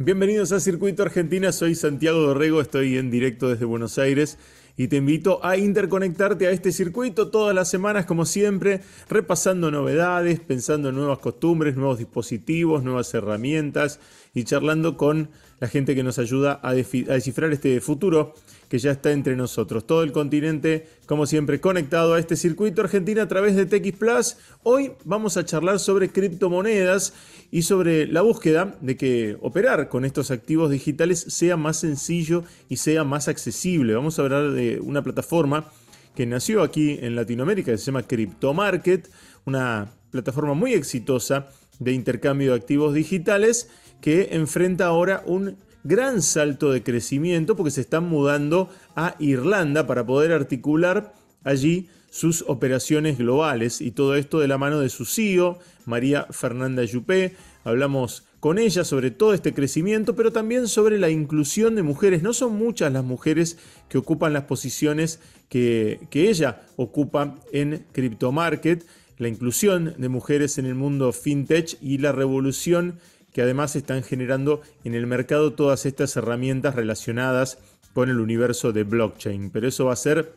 Bienvenidos 0.00 0.52
a 0.52 0.60
Circuito 0.60 1.02
Argentina, 1.02 1.50
soy 1.50 1.74
Santiago 1.74 2.20
Dorrego, 2.20 2.60
estoy 2.60 2.98
en 2.98 3.10
directo 3.10 3.48
desde 3.48 3.64
Buenos 3.64 3.98
Aires 3.98 4.38
y 4.76 4.86
te 4.86 4.94
invito 4.94 5.44
a 5.44 5.56
interconectarte 5.56 6.46
a 6.46 6.52
este 6.52 6.70
circuito 6.70 7.32
todas 7.32 7.52
las 7.52 7.68
semanas 7.68 8.06
como 8.06 8.24
siempre, 8.24 8.80
repasando 9.08 9.72
novedades, 9.72 10.38
pensando 10.38 10.90
en 10.90 10.94
nuevas 10.94 11.18
costumbres, 11.18 11.74
nuevos 11.74 11.98
dispositivos, 11.98 12.84
nuevas 12.84 13.12
herramientas 13.12 13.98
y 14.34 14.44
charlando 14.44 14.96
con 14.96 15.30
la 15.58 15.66
gente 15.66 15.96
que 15.96 16.04
nos 16.04 16.20
ayuda 16.20 16.60
a, 16.62 16.74
descifrar 16.74 17.52
este 17.52 17.80
futuro 17.80 18.34
que 18.68 18.78
ya 18.78 18.92
está 18.92 19.12
entre 19.12 19.34
nosotros. 19.36 19.86
Todo 19.86 20.02
el 20.02 20.12
continente, 20.12 20.86
como 21.06 21.26
siempre, 21.26 21.60
conectado 21.60 22.14
a 22.14 22.18
este 22.18 22.36
circuito 22.36 22.82
argentino 22.82 23.22
a 23.22 23.28
través 23.28 23.56
de 23.56 23.66
TX 23.66 23.98
Plus. 23.98 24.36
Hoy 24.62 24.92
vamos 25.04 25.36
a 25.36 25.44
charlar 25.44 25.78
sobre 25.78 26.10
criptomonedas 26.10 27.14
y 27.50 27.62
sobre 27.62 28.06
la 28.06 28.20
búsqueda 28.20 28.76
de 28.80 28.96
que 28.96 29.36
operar 29.40 29.88
con 29.88 30.04
estos 30.04 30.30
activos 30.30 30.70
digitales 30.70 31.20
sea 31.28 31.56
más 31.56 31.80
sencillo 31.80 32.44
y 32.68 32.76
sea 32.76 33.04
más 33.04 33.28
accesible. 33.28 33.94
Vamos 33.94 34.18
a 34.18 34.22
hablar 34.22 34.50
de 34.52 34.80
una 34.80 35.02
plataforma 35.02 35.70
que 36.14 36.26
nació 36.26 36.62
aquí 36.62 36.98
en 37.00 37.16
Latinoamérica, 37.16 37.72
que 37.72 37.78
se 37.78 37.86
llama 37.86 38.02
CryptoMarket, 38.02 39.08
una 39.46 39.92
plataforma 40.10 40.54
muy 40.54 40.74
exitosa 40.74 41.48
de 41.78 41.92
intercambio 41.92 42.50
de 42.50 42.56
activos 42.56 42.92
digitales 42.92 43.70
que 44.00 44.30
enfrenta 44.32 44.86
ahora 44.86 45.22
un 45.26 45.56
gran 45.88 46.20
salto 46.20 46.70
de 46.70 46.82
crecimiento 46.82 47.56
porque 47.56 47.70
se 47.70 47.80
están 47.80 48.08
mudando 48.08 48.68
a 48.94 49.16
Irlanda 49.18 49.86
para 49.86 50.04
poder 50.04 50.32
articular 50.32 51.14
allí 51.44 51.88
sus 52.10 52.44
operaciones 52.46 53.16
globales 53.16 53.80
y 53.80 53.90
todo 53.90 54.14
esto 54.14 54.38
de 54.38 54.48
la 54.48 54.58
mano 54.58 54.80
de 54.80 54.90
su 54.90 55.06
CEO, 55.06 55.58
María 55.86 56.26
Fernanda 56.30 56.82
Juppé. 56.90 57.34
Hablamos 57.64 58.24
con 58.38 58.58
ella 58.58 58.84
sobre 58.84 59.10
todo 59.10 59.32
este 59.32 59.54
crecimiento, 59.54 60.14
pero 60.14 60.30
también 60.30 60.68
sobre 60.68 60.98
la 60.98 61.08
inclusión 61.08 61.74
de 61.74 61.82
mujeres. 61.82 62.22
No 62.22 62.34
son 62.34 62.54
muchas 62.56 62.92
las 62.92 63.04
mujeres 63.04 63.58
que 63.88 63.98
ocupan 63.98 64.34
las 64.34 64.44
posiciones 64.44 65.20
que, 65.48 66.00
que 66.10 66.28
ella 66.28 66.62
ocupa 66.76 67.36
en 67.50 67.86
Crypto 67.92 68.30
Market, 68.30 68.84
la 69.16 69.28
inclusión 69.28 69.94
de 69.96 70.08
mujeres 70.08 70.58
en 70.58 70.66
el 70.66 70.74
mundo 70.74 71.12
fintech 71.12 71.78
y 71.80 71.98
la 71.98 72.12
revolución 72.12 73.00
que 73.32 73.42
además 73.42 73.76
están 73.76 74.02
generando 74.02 74.62
en 74.84 74.94
el 74.94 75.06
mercado 75.06 75.52
todas 75.52 75.86
estas 75.86 76.16
herramientas 76.16 76.74
relacionadas 76.74 77.58
con 77.94 78.08
el 78.08 78.20
universo 78.20 78.72
de 78.72 78.84
blockchain. 78.84 79.50
Pero 79.50 79.68
eso 79.68 79.86
va 79.86 79.92
a 79.92 79.96
ser, 79.96 80.32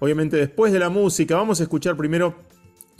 obviamente, 0.00 0.36
después 0.36 0.72
de 0.72 0.78
la 0.78 0.90
música. 0.90 1.36
Vamos 1.36 1.60
a 1.60 1.64
escuchar 1.64 1.96
primero 1.96 2.36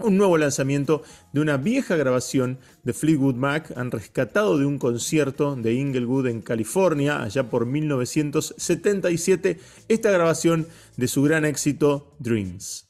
un 0.01 0.17
nuevo 0.17 0.39
lanzamiento 0.39 1.03
de 1.33 1.41
una 1.41 1.57
vieja 1.57 1.97
grabación 1.97 2.59
de 2.85 2.93
Fleetwood 2.93 3.35
Mac. 3.35 3.73
Han 3.77 3.91
rescatado 3.91 4.59
de 4.59 4.67
un 4.67 4.79
concierto 4.79 5.57
de 5.57 5.75
Inglewood 5.75 6.29
en 6.29 6.41
California, 6.41 7.23
allá 7.23 7.51
por 7.51 7.67
1977, 7.67 9.59
esta 9.89 10.11
grabación 10.11 10.67
de 10.97 11.09
su 11.09 11.23
gran 11.23 11.45
éxito 11.45 12.15
Dreams. 12.19 12.87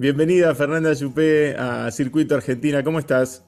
Bienvenida 0.00 0.54
Fernanda 0.54 0.94
Chupé 0.94 1.56
a 1.58 1.90
Circuito 1.90 2.36
Argentina, 2.36 2.84
¿cómo 2.84 3.00
estás? 3.00 3.42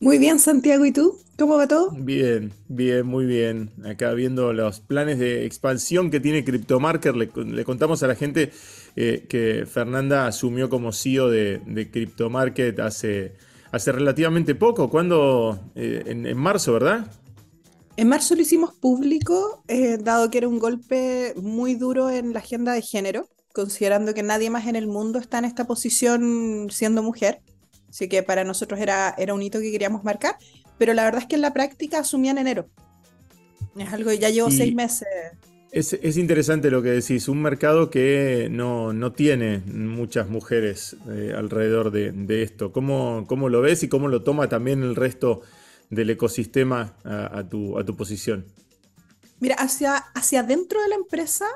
Muy 0.00 0.18
bien, 0.18 0.38
Santiago, 0.38 0.84
¿y 0.84 0.92
tú? 0.92 1.16
¿Cómo 1.38 1.56
va 1.56 1.66
todo? 1.66 1.92
Bien, 1.92 2.52
bien, 2.68 3.06
muy 3.06 3.24
bien. 3.24 3.70
Acá 3.82 4.12
viendo 4.12 4.52
los 4.52 4.80
planes 4.80 5.18
de 5.18 5.46
expansión 5.46 6.10
que 6.10 6.20
tiene 6.20 6.44
CryptoMarker, 6.44 7.16
le, 7.16 7.30
le 7.34 7.64
contamos 7.64 8.02
a 8.02 8.06
la 8.06 8.14
gente 8.14 8.50
eh, 8.96 9.24
que 9.30 9.64
Fernanda 9.64 10.26
asumió 10.26 10.68
como 10.68 10.92
CEO 10.92 11.30
de, 11.30 11.62
de 11.64 11.90
CryptoMarket 11.90 12.78
hace, 12.80 13.32
hace 13.72 13.92
relativamente 13.92 14.54
poco, 14.54 14.90
¿cuándo? 14.90 15.58
Eh, 15.74 16.02
en, 16.04 16.36
marzo, 16.36 16.74
¿verdad? 16.74 17.10
En 17.96 18.08
marzo 18.08 18.34
lo 18.34 18.42
hicimos 18.42 18.74
público, 18.74 19.64
eh, 19.68 19.96
dado 19.96 20.30
que 20.30 20.36
era 20.36 20.48
un 20.48 20.58
golpe 20.58 21.32
muy 21.36 21.76
duro 21.76 22.10
en 22.10 22.34
la 22.34 22.40
agenda 22.40 22.74
de 22.74 22.82
género 22.82 23.26
considerando 23.56 24.12
que 24.12 24.22
nadie 24.22 24.50
más 24.50 24.66
en 24.66 24.76
el 24.76 24.86
mundo 24.86 25.18
está 25.18 25.38
en 25.38 25.46
esta 25.46 25.66
posición 25.66 26.68
siendo 26.70 27.02
mujer. 27.02 27.40
Así 27.88 28.06
que 28.06 28.22
para 28.22 28.44
nosotros 28.44 28.78
era, 28.78 29.14
era 29.16 29.32
un 29.32 29.40
hito 29.40 29.60
que 29.60 29.72
queríamos 29.72 30.04
marcar, 30.04 30.36
pero 30.76 30.92
la 30.92 31.04
verdad 31.04 31.22
es 31.22 31.26
que 31.26 31.36
en 31.36 31.40
la 31.40 31.54
práctica 31.54 32.00
asumía 32.00 32.32
en 32.32 32.38
enero. 32.38 32.68
Es 33.78 33.90
algo 33.90 34.10
que 34.10 34.18
ya 34.18 34.28
llevo 34.28 34.50
seis 34.50 34.74
meses. 34.74 35.08
Es, 35.72 36.16
interesante 36.18 36.70
lo 36.70 36.82
que 36.82 36.90
decís, 36.90 37.28
un 37.28 37.40
mercado 37.40 37.88
que 37.88 38.48
no, 38.50 39.12
tiene 39.12 39.62
muchas 39.66 40.28
mujeres 40.28 40.94
eh, 41.10 41.32
alrededor 41.34 41.90
de, 41.90 42.42
esto. 42.42 42.72
¿Cómo, 42.72 43.24
¿Cómo, 43.26 43.48
lo 43.48 43.62
ves 43.62 43.82
y 43.82 43.88
cómo 43.88 44.08
lo 44.08 44.22
toma 44.22 44.50
también 44.50 44.82
el 44.82 44.94
resto 44.94 45.40
del 45.88 46.10
ecosistema 46.10 46.94
a, 47.04 47.42
tu, 47.48 47.78
a 47.78 47.86
tu 47.86 47.96
posición? 47.96 48.44
Mira, 49.40 49.54
hacia, 49.56 49.96
hacia 49.96 50.42
dentro 50.42 50.82
de 50.82 50.88
la 50.88 50.96
empresa 50.96 51.46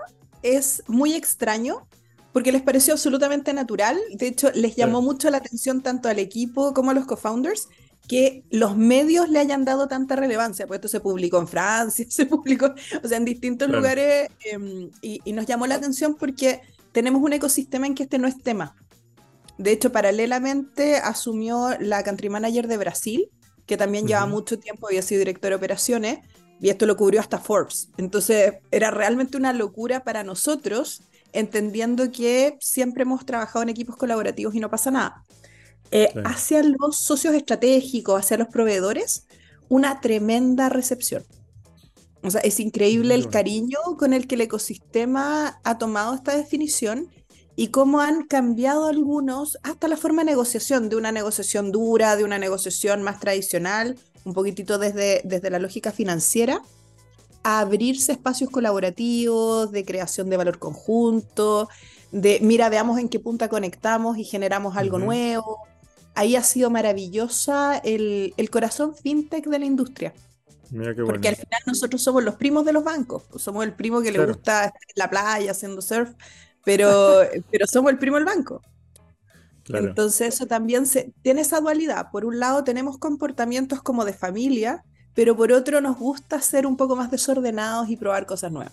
es 0.42 0.82
muy 0.86 1.14
extraño 1.14 1.86
porque 2.32 2.52
les 2.52 2.62
pareció 2.62 2.94
absolutamente 2.94 3.52
natural. 3.52 3.98
De 4.12 4.28
hecho, 4.28 4.50
les 4.54 4.76
llamó 4.76 5.02
mucho 5.02 5.30
la 5.30 5.38
atención 5.38 5.82
tanto 5.82 6.08
al 6.08 6.18
equipo 6.18 6.74
como 6.74 6.90
a 6.90 6.94
los 6.94 7.06
co-founders 7.06 7.68
que 8.10 8.42
los 8.50 8.76
medios 8.76 9.28
le 9.28 9.38
hayan 9.38 9.64
dado 9.64 9.86
tanta 9.86 10.16
relevancia, 10.16 10.66
pues 10.66 10.78
esto 10.78 10.88
se 10.88 10.98
publicó 10.98 11.38
en 11.38 11.46
Francia, 11.46 12.04
se 12.10 12.26
publicó, 12.26 12.74
o 13.04 13.06
sea, 13.06 13.16
en 13.16 13.24
distintos 13.24 13.68
lugares, 13.68 14.28
em, 14.44 14.90
y, 15.00 15.32
nos 15.32 15.46
llamó 15.46 15.68
la 15.68 15.76
atención 15.76 16.16
porque 16.16 16.60
tenemos 16.90 17.22
un 17.22 17.32
ecosistema 17.32 17.86
en 17.86 17.94
que 17.94 18.02
este 18.02 18.18
no 18.18 18.26
es 18.26 18.42
tema. 18.42 18.74
De 19.58 19.70
hecho, 19.70 19.92
paralelamente 19.92 20.96
asumió 20.96 21.76
la 21.78 22.02
country 22.02 22.30
manager 22.30 22.66
de 22.66 22.78
Brasil, 22.78 23.30
que 23.64 23.76
también 23.76 24.08
lleva 24.08 24.26
mucho 24.26 24.58
tiempo, 24.58 24.88
había 24.88 25.02
sido 25.02 25.20
director 25.20 25.50
de 25.50 25.56
operaciones, 25.56 26.18
y 26.60 26.68
esto 26.68 26.86
lo 26.86 26.96
cubrió 26.96 27.20
hasta 27.20 27.38
Forbes. 27.38 27.88
Entonces 27.96 28.54
era 28.70 28.90
realmente 28.90 29.36
una 29.36 29.52
locura 29.52 30.04
para 30.04 30.22
nosotros, 30.22 31.02
entendiendo 31.32 32.10
que 32.12 32.56
siempre 32.60 33.02
hemos 33.02 33.24
trabajado 33.24 33.62
en 33.62 33.70
equipos 33.70 33.96
colaborativos 33.96 34.54
y 34.54 34.60
no 34.60 34.70
pasa 34.70 34.90
nada. 34.90 35.24
Eh, 35.90 36.12
hacia 36.24 36.62
los 36.62 36.98
socios 36.98 37.34
estratégicos, 37.34 38.20
hacia 38.20 38.36
los 38.36 38.48
proveedores, 38.48 39.26
una 39.68 40.00
tremenda 40.00 40.68
recepción. 40.68 41.24
O 42.22 42.30
sea, 42.30 42.42
es 42.42 42.60
increíble 42.60 43.14
el 43.14 43.28
cariño 43.30 43.78
con 43.98 44.12
el 44.12 44.26
que 44.26 44.34
el 44.34 44.42
ecosistema 44.42 45.58
ha 45.64 45.78
tomado 45.78 46.14
esta 46.14 46.36
definición 46.36 47.08
y 47.56 47.68
cómo 47.68 48.00
han 48.00 48.24
cambiado 48.26 48.86
algunos 48.86 49.58
hasta 49.62 49.88
la 49.88 49.96
forma 49.96 50.22
de 50.22 50.30
negociación, 50.30 50.90
de 50.90 50.96
una 50.96 51.12
negociación 51.12 51.72
dura, 51.72 52.16
de 52.16 52.24
una 52.24 52.38
negociación 52.38 53.02
más 53.02 53.20
tradicional, 53.20 53.98
un 54.24 54.34
poquitito 54.34 54.78
desde, 54.78 55.22
desde 55.24 55.50
la 55.50 55.58
lógica 55.58 55.92
financiera, 55.92 56.62
a 57.42 57.60
abrirse 57.60 58.12
espacios 58.12 58.50
colaborativos, 58.50 59.72
de 59.72 59.84
creación 59.84 60.28
de 60.28 60.36
valor 60.36 60.58
conjunto, 60.58 61.68
de 62.12 62.38
mira, 62.42 62.68
veamos 62.68 62.98
en 62.98 63.08
qué 63.08 63.18
punta 63.18 63.48
conectamos 63.48 64.18
y 64.18 64.24
generamos 64.24 64.76
algo 64.76 64.98
nuevo. 64.98 65.58
Ahí 66.14 66.36
ha 66.36 66.42
sido 66.42 66.70
maravillosa 66.70 67.78
el, 67.78 68.34
el 68.36 68.50
corazón 68.50 68.94
fintech 68.94 69.46
de 69.46 69.58
la 69.58 69.64
industria. 69.64 70.12
Porque 71.04 71.28
al 71.28 71.36
final 71.36 71.60
nosotros 71.66 72.00
somos 72.02 72.22
los 72.22 72.36
primos 72.36 72.64
de 72.64 72.72
los 72.72 72.84
bancos, 72.84 73.24
somos 73.36 73.64
el 73.64 73.72
primo 73.72 74.02
que 74.02 74.12
le 74.12 74.24
gusta 74.24 74.66
estar 74.66 74.72
en 74.88 74.94
la 74.94 75.10
playa 75.10 75.50
haciendo 75.50 75.82
surf, 75.82 76.10
pero, 76.64 77.22
pero 77.50 77.66
somos 77.66 77.90
el 77.90 77.98
primo 77.98 78.16
del 78.16 78.24
banco. 78.24 78.62
Entonces 79.78 80.34
eso 80.34 80.46
también 80.46 80.86
se, 80.86 81.12
tiene 81.22 81.42
esa 81.42 81.60
dualidad. 81.60 82.10
Por 82.10 82.24
un 82.24 82.38
lado 82.38 82.64
tenemos 82.64 82.98
comportamientos 82.98 83.82
como 83.82 84.04
de 84.04 84.12
familia, 84.12 84.84
pero 85.14 85.36
por 85.36 85.52
otro 85.52 85.80
nos 85.80 85.98
gusta 85.98 86.40
ser 86.40 86.66
un 86.66 86.76
poco 86.76 86.96
más 86.96 87.10
desordenados 87.10 87.88
y 87.88 87.96
probar 87.96 88.26
cosas 88.26 88.52
nuevas. 88.52 88.72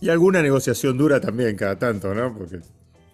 Y 0.00 0.08
alguna 0.08 0.42
negociación 0.42 0.98
dura 0.98 1.20
también 1.20 1.56
cada 1.56 1.78
tanto, 1.78 2.14
¿no? 2.14 2.36
Porque 2.36 2.60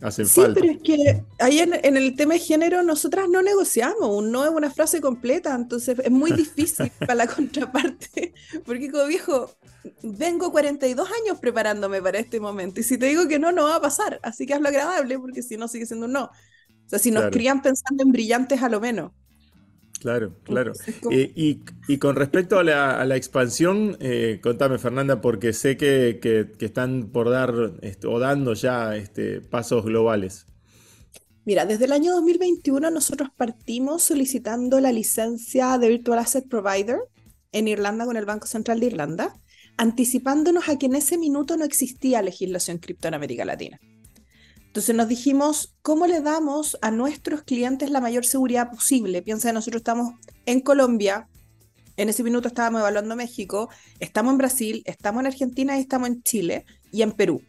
hacen 0.03 0.27
sí, 0.27 0.41
falta. 0.41 0.61
pero 0.61 0.73
es 0.73 0.83
que 0.83 1.23
ahí 1.39 1.61
en, 1.61 1.97
el 1.97 2.17
tema 2.17 2.35
de 2.35 2.41
género 2.41 2.83
nosotras 2.83 3.29
no 3.29 3.43
negociamos, 3.43 4.09
un 4.09 4.33
no 4.33 4.45
es 4.45 4.51
una 4.51 4.71
frase 4.71 5.01
completa, 5.01 5.55
entonces 5.55 5.99
es 6.03 6.11
muy 6.11 6.33
difícil 6.33 6.91
para 7.01 7.15
la 7.15 7.27
contraparte, 7.27 8.35
porque 8.65 8.91
como 8.91 9.07
viejo, 9.07 9.51
vengo 10.03 10.51
42 10.51 11.09
años 11.23 11.39
preparándome 11.39 12.03
para 12.03 12.19
este 12.19 12.41
momento 12.41 12.81
y 12.81 12.83
si 12.83 12.99
te 12.99 13.07
digo 13.07 13.29
que 13.29 13.39
no, 13.39 13.53
no 13.53 13.65
va 13.65 13.77
a 13.77 13.81
pasar, 13.81 14.19
así 14.23 14.47
que 14.47 14.55
hazlo 14.55 14.69
agradable 14.69 15.19
porque 15.19 15.43
si 15.43 15.57
no 15.57 15.69
sigue 15.69 15.87
siendo 15.87 16.07
un 16.07 16.13
no. 16.13 16.31
O 16.91 16.91
sea, 16.91 16.99
si 16.99 17.13
nos 17.13 17.31
crían 17.31 17.63
pensando 17.63 18.03
en 18.03 18.11
brillantes 18.11 18.63
a 18.63 18.69
lo 18.69 18.81
menos. 18.81 19.13
Claro, 20.01 20.35
claro. 20.43 20.73
Eh, 21.13 21.33
y, 21.87 21.99
con 21.99 22.17
respecto 22.17 22.59
a 22.59 22.65
la, 22.65 23.17
expansión, 23.17 23.97
eh, 24.01 24.41
contame 24.43 24.79
Fernanda, 24.79 25.21
porque 25.21 25.53
sé 25.53 25.77
que, 25.77 26.51
están 26.59 27.11
por 27.13 27.31
dar 27.31 27.75
este, 27.83 28.09
o 28.09 28.19
dando 28.19 28.55
ya 28.55 28.97
este, 28.97 29.41
pasos 29.41 29.85
globales. 29.85 30.47
Mira, 31.45 31.65
desde 31.65 31.85
el 31.85 31.93
año 31.93 32.13
2021 32.15 32.91
nosotros 32.91 33.29
partimos 33.37 34.03
solicitando 34.03 34.81
la 34.81 34.91
licencia 34.91 35.79
de 35.79 35.91
Virtual 35.91 36.19
Asset 36.19 36.49
Provider 36.49 36.99
en 37.53 37.69
Irlanda 37.69 38.05
con 38.05 38.17
el 38.17 38.25
Banco 38.25 38.49
Central 38.49 38.81
de 38.81 38.87
Irlanda, 38.87 39.35
anticipándonos 39.77 40.69
a 40.69 40.77
que 40.77 40.87
en 40.87 40.97
ese 40.97 41.19
minuto 41.19 41.57
no 41.57 41.65
existía 41.65 42.21
legislación 42.21 42.79
cripto 42.79 43.07
en 43.07 43.15
América 43.15 43.45
Latina. 43.45 43.79
Entonces 44.71 44.95
nos 44.95 45.09
dijimos, 45.09 45.75
¿cómo 45.83 46.07
le 46.07 46.21
damos 46.21 46.79
a 46.81 46.93
nuestros 46.93 47.43
clientes 47.43 47.91
la 47.91 48.01
mayor 48.01 48.25
seguridad 48.25 48.71
posible? 48.71 49.21
Piensa, 49.21 49.53
nosotros 49.53 49.81
estamos 49.81 50.15
en 50.47 50.61
Colombia, 50.61 51.27
en 51.97 52.09
ese 52.09 52.23
minuto 52.23 52.47
estábamos 52.47 52.79
evaluando 52.79 53.17
México, 53.17 53.69
estamos 53.99 54.31
en 54.31 54.39
Brasil, 54.39 54.83
estamos 54.87 55.23
en 55.23 55.27
Argentina 55.27 55.77
y 55.77 55.81
estamos 55.81 56.09
en 56.09 56.23
Chile 56.23 56.67
y 56.93 57.03
en 57.03 57.11
Perú. 57.11 57.43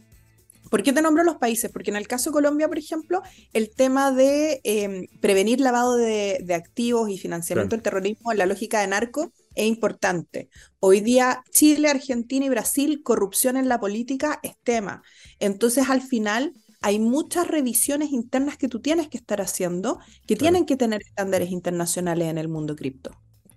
¿Por 0.72 0.84
qué 0.84 0.94
te 0.94 1.02
nombro 1.02 1.24
los 1.26 1.36
países? 1.36 1.70
Porque 1.70 1.92
en 1.92 1.98
el 1.98 2.08
caso 2.08 2.30
de 2.30 2.36
Colombia, 2.36 2.70
por 2.70 2.78
ejemplo, 2.78 3.22
el 3.52 3.70
tema 3.70 4.14
de 4.14 4.62
em, 4.64 5.06
prevenir 5.20 5.60
lavado 5.60 5.98
de, 5.98 6.44
activos 6.56 7.10
y 7.10 7.18
financiamiento 7.18 7.76
del 7.76 7.84
terrorismo 7.84 8.32
en 8.32 8.38
la 8.38 8.46
lógica 8.46 8.80
de 8.80 8.88
narco 8.88 9.34
es 9.54 9.66
importante. 9.66 10.50
Hoy 10.80 11.02
día 11.02 11.44
Chile, 11.52 11.90
Argentina 11.90 12.46
y 12.46 12.50
Brasil, 12.50 13.02
corrupción 13.04 13.58
en 13.58 13.68
la 13.68 13.82
política 13.82 14.40
es 14.44 14.54
tema. 14.64 15.04
Entonces, 15.40 15.90
al 15.90 16.02
final, 16.02 16.54
hay 16.82 17.00
muchas 17.00 17.48
revisiones 17.48 18.12
internas 18.12 18.58
que 18.58 18.68
tú 18.68 18.82
tienes 18.82 19.08
que 19.08 19.18
estar 19.18 19.40
haciendo 19.40 20.00
que 20.26 20.36
tienen 20.36 20.66
que 20.66 20.76
tener 20.76 21.02
estándares 21.02 21.52
internacionales 21.52 22.28
en 22.28 22.40
el 22.40 22.48
mundo 22.48 22.76
cripto. 22.76 23.12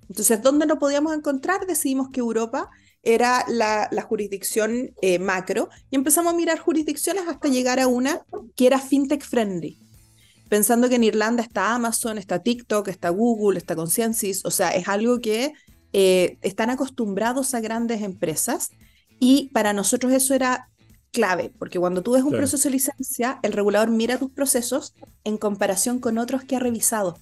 Entonces, 0.08 0.42
¿dónde 0.42 0.66
lo 0.66 0.78
podíamos 0.78 1.14
encontrar? 1.14 1.66
Decidimos 1.66 2.10
que 2.10 2.20
Europa 2.20 2.70
era 3.02 3.44
la, 3.48 3.88
jurisdicción 4.02 4.90
eh, 5.00 5.18
macro 5.18 5.70
y 5.90 5.96
empezamos 5.96 6.32
a 6.32 6.36
mirar 6.36 6.58
jurisdicciones 6.58 7.24
hasta 7.26 7.48
llegar 7.48 7.80
a 7.80 7.86
una 7.86 8.24
que 8.56 8.66
era 8.66 8.78
fintech 8.78 9.24
friendly. 9.24 9.78
Pensando 10.50 10.88
que 10.90 10.96
en 10.96 11.04
Irlanda 11.04 11.42
está 11.42 11.74
Amazon, 11.74 12.18
está 12.18 12.42
TikTok, 12.42 12.88
está 12.88 13.08
Google, 13.08 13.58
está 13.58 13.74
Consciences, 13.74 14.44
o 14.44 14.50
sea, 14.50 14.70
es 14.70 14.86
algo 14.88 15.20
que 15.20 15.54
eh, 15.92 16.38
están 16.42 16.68
acostumbrados 16.68 17.54
a 17.54 17.60
grandes 17.60 18.02
empresas 18.02 18.70
y 19.18 19.50
para 19.54 19.72
nosotros 19.72 20.12
eso 20.12 20.34
era 20.34 20.68
clave, 21.14 21.52
porque 21.58 21.78
cuando 21.78 22.02
tú 22.02 22.12
ves 22.12 22.24
un 22.24 22.32
proceso 22.32 22.68
de 22.68 22.72
licencia, 22.72 23.38
el 23.42 23.52
regulador 23.52 23.90
mira 23.90 24.18
tus 24.18 24.32
procesos 24.32 24.92
en 25.22 25.38
comparación 25.38 26.00
con 26.00 26.18
otros 26.18 26.44
que 26.44 26.56
ha 26.56 26.58
revisado. 26.58 27.16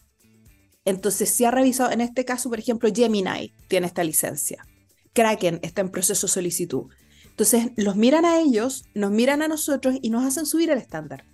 Entonces, 0.85 1.31
si 1.31 1.45
ha 1.45 1.53
revisado, 1.53 1.93
en 1.93 2.01
este 2.01 2.25
caso, 2.25 2.49
por 2.49 2.59
ejemplo, 2.59 2.91
Gemini 2.93 3.53
tiene 3.69 3.87
esta 3.87 4.03
licencia. 4.03 4.67
Kraken 5.13 5.61
está 5.63 5.83
en 5.83 5.91
proceso 5.91 6.27
de 6.27 6.33
solicitud. 6.33 6.87
Entonces, 7.27 7.71
los 7.77 7.95
miran 7.95 8.25
a 8.25 8.41
ellos, 8.41 8.85
nos 8.95 9.13
miran 9.13 9.43
a 9.43 9.49
nosotros 9.49 9.97
y 10.03 10.11
nos 10.11 10.25
hacen 10.25 10.47
subir 10.47 10.71
el 10.71 10.79
estándar. 10.79 11.25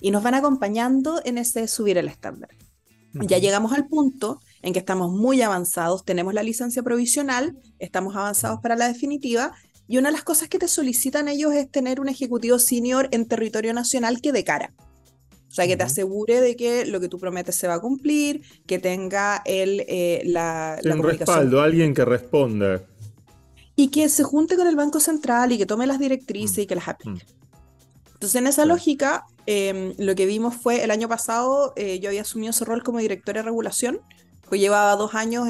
Y 0.00 0.10
nos 0.10 0.22
van 0.22 0.34
acompañando 0.34 1.20
en 1.24 1.36
ese 1.36 1.68
subir 1.68 1.98
el 1.98 2.08
estándar. 2.08 2.50
Ya 3.12 3.38
llegamos 3.38 3.72
al 3.72 3.88
punto 3.88 4.40
en 4.62 4.72
que 4.72 4.78
estamos 4.78 5.10
muy 5.10 5.42
avanzados, 5.42 6.04
tenemos 6.04 6.34
la 6.34 6.42
licencia 6.42 6.82
provisional, 6.82 7.56
estamos 7.78 8.14
avanzados 8.14 8.60
para 8.60 8.76
la 8.76 8.86
definitiva, 8.86 9.52
y 9.88 9.96
una 9.96 10.10
de 10.10 10.12
las 10.12 10.22
cosas 10.22 10.48
que 10.48 10.58
te 10.58 10.68
solicitan 10.68 11.28
ellos 11.28 11.54
es 11.54 11.70
tener 11.70 11.98
un 11.98 12.08
ejecutivo 12.08 12.58
senior 12.58 13.08
en 13.10 13.26
territorio 13.26 13.72
nacional 13.72 14.20
que 14.20 14.32
de 14.32 14.44
cara. 14.44 14.74
O 15.48 15.50
sea, 15.50 15.66
que 15.66 15.78
te 15.78 15.82
asegure 15.82 16.42
de 16.42 16.56
que 16.56 16.84
lo 16.84 17.00
que 17.00 17.08
tú 17.08 17.18
prometes 17.18 17.56
se 17.56 17.66
va 17.66 17.74
a 17.74 17.80
cumplir, 17.80 18.42
que 18.66 18.78
tenga 18.78 19.40
el, 19.46 19.82
eh, 19.88 20.20
la, 20.26 20.78
un 20.84 21.02
respaldo, 21.02 21.62
alguien 21.62 21.94
que 21.94 22.04
responda. 22.04 22.82
Y 23.74 23.88
que 23.88 24.10
se 24.10 24.24
junte 24.24 24.56
con 24.56 24.66
el 24.66 24.76
Banco 24.76 25.00
Central 25.00 25.52
y 25.52 25.58
que 25.58 25.64
tome 25.64 25.86
las 25.86 25.98
directrices 25.98 26.58
y 26.58 26.66
que 26.66 26.74
las 26.74 26.86
mm. 26.86 26.90
aplique. 26.90 27.26
Entonces, 28.12 28.34
en 28.40 28.46
esa 28.46 28.66
lógica, 28.66 29.24
em, 29.46 29.94
lo 29.96 30.14
que 30.14 30.26
vimos 30.26 30.54
fue 30.54 30.84
el 30.84 30.90
año 30.90 31.08
pasado, 31.08 31.72
eh, 31.76 31.98
yo 32.00 32.10
había 32.10 32.22
asumido 32.22 32.50
ese 32.50 32.64
rol 32.64 32.82
como 32.82 32.98
directora 32.98 33.40
de 33.40 33.44
regulación, 33.44 34.00
llevaba 34.56 34.96
dos 34.96 35.14
años 35.14 35.46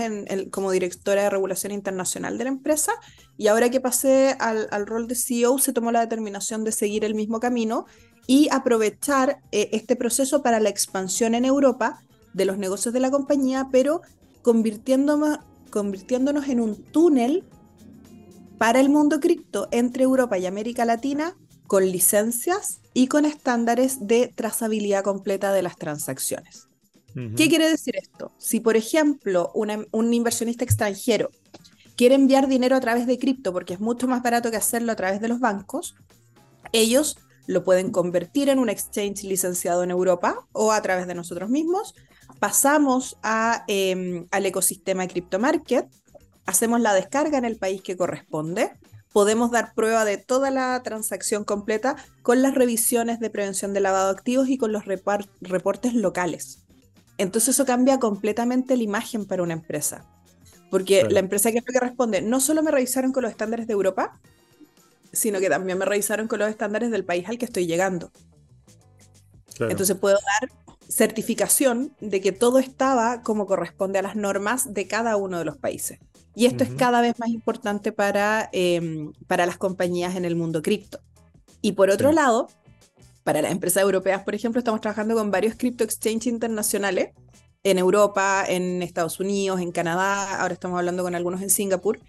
como 0.51 0.71
directora 0.71 1.23
de 1.23 1.31
regulación 1.31 1.73
internacional 1.73 2.39
de 2.39 2.45
la 2.45 2.51
empresa, 2.51 2.93
y 3.37 3.47
ahora 3.47 3.71
que 3.71 3.81
pasé 3.81 4.37
al, 4.41 4.87
rol 4.87 5.07
de 5.07 5.15
CEO, 5.15 5.59
se 5.59 5.73
tomó 5.73 5.93
la 5.93 6.01
determinación 6.01 6.65
de 6.65 6.73
seguir 6.73 7.05
el 7.05 7.15
mismo 7.15 7.41
camino 7.41 7.87
y 8.27 8.49
aprovechar 8.51 9.41
eh, 9.53 9.71
este 9.73 9.97
proceso 9.97 10.43
para 10.43 10.61
la 10.61 10.69
expansión 10.69 11.35
en 11.35 11.45
Europa 11.45 12.03
de 12.35 12.45
los 12.45 12.59
negocios 12.59 12.93
de 12.93 13.01
la 13.01 13.11
compañía, 13.11 13.69
pero 13.71 14.03
convirtiéndonos 14.43 15.39
en 16.49 16.61
un 16.61 16.83
túnel 16.91 17.45
para 18.59 18.81
el 18.81 18.91
mundo 18.91 19.21
cripto 19.21 19.69
entre 19.71 20.05
Europa 20.05 20.37
y 20.37 20.47
América 20.47 20.85
Latina 20.85 21.37
con 21.67 21.87
licencias 21.87 22.81
y 22.95 23.07
con 23.07 23.25
estándares 23.25 24.07
de 24.07 24.33
trazabilidad 24.35 25.05
completa 25.05 25.53
de 25.53 25.63
las 25.63 25.77
transacciones. 25.77 26.68
¿Qué 27.15 27.49
quiere 27.49 27.69
decir 27.69 27.97
esto? 27.97 28.33
Si, 28.39 28.61
por 28.61 28.77
ejemplo, 28.77 29.51
un 29.55 30.15
inversionista 30.15 30.65
extranjero 30.65 31.31
quiere 31.97 32.15
enviar 32.15 32.47
dinero 32.47 32.77
a 32.77 32.81
través 32.81 33.07
de 33.07 33.19
cripto 33.19 33.53
porque 33.53 33.75
es 33.75 33.81
mucho 33.81 34.07
más 34.07 34.23
barato 34.23 34.51
que 34.51 34.57
hacerlo 34.57 34.93
a 34.93 34.97
través 34.97 35.21
de 35.21 35.29
los 35.29 35.41
bancos, 35.41 35.97
ellos 36.73 37.19
lo 37.47 37.65
pueden 37.65 37.91
convertir 37.91 38.51
en 38.51 38.59
un 38.59 38.69
exchange 38.69 39.25
licenciado 39.25 39.83
en 39.83 39.91
Europa 39.91 40.47
o 40.53 40.71
a 40.71 40.81
través 40.83 41.07
de 41.07 41.15
nosotros 41.15 41.49
mismos. 41.49 41.95
Pasamos 42.39 43.17
a, 43.23 43.65
em, 43.67 44.27
al 44.31 44.47
ecosistema 44.47 45.09
CryptoMarket, 45.09 45.89
hacemos 46.47 46.81
la 46.81 46.95
descarga 46.95 47.39
en 47.39 47.47
el 47.47 47.57
país 47.57 47.83
que 47.83 47.97
corresponde, 47.97 48.71
podemos 49.13 49.51
dar 49.51 49.75
prueba 49.75 50.05
de 50.05 50.19
toda 50.19 50.51
la 50.51 50.81
transacción 50.85 51.43
completa 51.45 51.97
con 52.23 52.43
las 52.43 52.55
revisiones 52.55 53.19
de 53.19 53.31
prevención 53.31 53.73
de 53.73 53.81
lavado 53.81 54.13
de 54.13 54.19
activos 54.19 54.49
y 54.49 54.59
con 54.59 54.71
los 54.73 54.85
reportes 54.85 55.95
locales. 55.95 56.68
Entonces 57.19 57.51
eso 57.51 57.67
cambia 57.67 57.99
completamente 57.99 58.77
la 58.77 58.83
imagen 58.83 59.27
para 59.27 59.43
una 59.43 59.53
empresa. 59.53 60.05
Porque 60.71 61.05
la 61.05 61.21
empresa 61.21 61.51
que 61.51 61.59
es 61.59 61.65
lo 61.67 61.73
que 61.73 61.81
responde, 61.81 62.23
no 62.23 62.41
solo 62.41 62.63
me 62.63 62.71
revisaron 62.71 63.13
con 63.13 63.23
los 63.23 63.31
estándares 63.31 63.67
de 63.67 63.73
Europa, 63.73 64.21
sino 65.13 65.41
que 65.41 65.49
también 65.49 65.79
me 65.79 65.85
revisaron 65.85 66.29
con 66.29 66.39
los 66.39 66.49
estándares 66.49 66.91
del 66.91 67.05
país 67.05 67.29
al 67.29 67.39
que 67.39 67.47
estoy 67.47 67.67
llegando. 67.67 68.11
Entonces 69.59 69.97
puedo 69.97 70.17
dar 70.17 70.51
certificación 70.89 71.95
de 72.01 72.21
que 72.21 72.33
todo 72.33 72.59
estaba 72.59 73.23
como 73.23 73.47
corresponde 73.47 73.99
a 73.99 74.03
las 74.03 74.17
normas 74.17 74.73
de 74.73 74.87
cada 74.87 75.17
uno 75.17 75.39
de 75.39 75.45
los 75.45 75.57
países. 75.57 75.99
Y 76.35 76.47
esto 76.47 76.63
es 76.63 76.71
cada 76.71 77.01
vez 77.01 77.19
más 77.19 77.31
importante 77.31 77.91
para, 77.91 78.49
em, 78.53 79.13
para 79.27 79.45
las 79.45 79.59
compañías 79.59 80.15
en 80.15 80.25
el 80.25 80.37
mundo 80.37 80.63
cripto. 80.63 81.01
Y 81.61 81.73
por 81.73 81.91
otro 81.91 82.13
lado, 82.13 82.49
para 83.29 83.43
las 83.43 83.53
empresas 83.53 83.83
europeas, 83.83 84.23
por 84.23 84.35
ejemplo, 84.35 84.59
estamos 84.59 84.81
trabajando 84.81 85.15
con 85.15 85.31
varios 85.31 85.55
crypto 85.55 85.85
exchange 85.85 86.29
internacionales 86.29 87.11
en 87.63 87.77
Europa, 87.77 88.43
en 88.49 88.81
Estados 88.81 89.21
Unidos, 89.21 89.61
en 89.61 89.71
Canadá, 89.71 90.41
ahora 90.41 90.55
estamos 90.55 90.79
hablando 90.79 91.03
con 91.03 91.15
algunos 91.15 91.43
en 91.43 91.51
Singapur, 91.51 92.01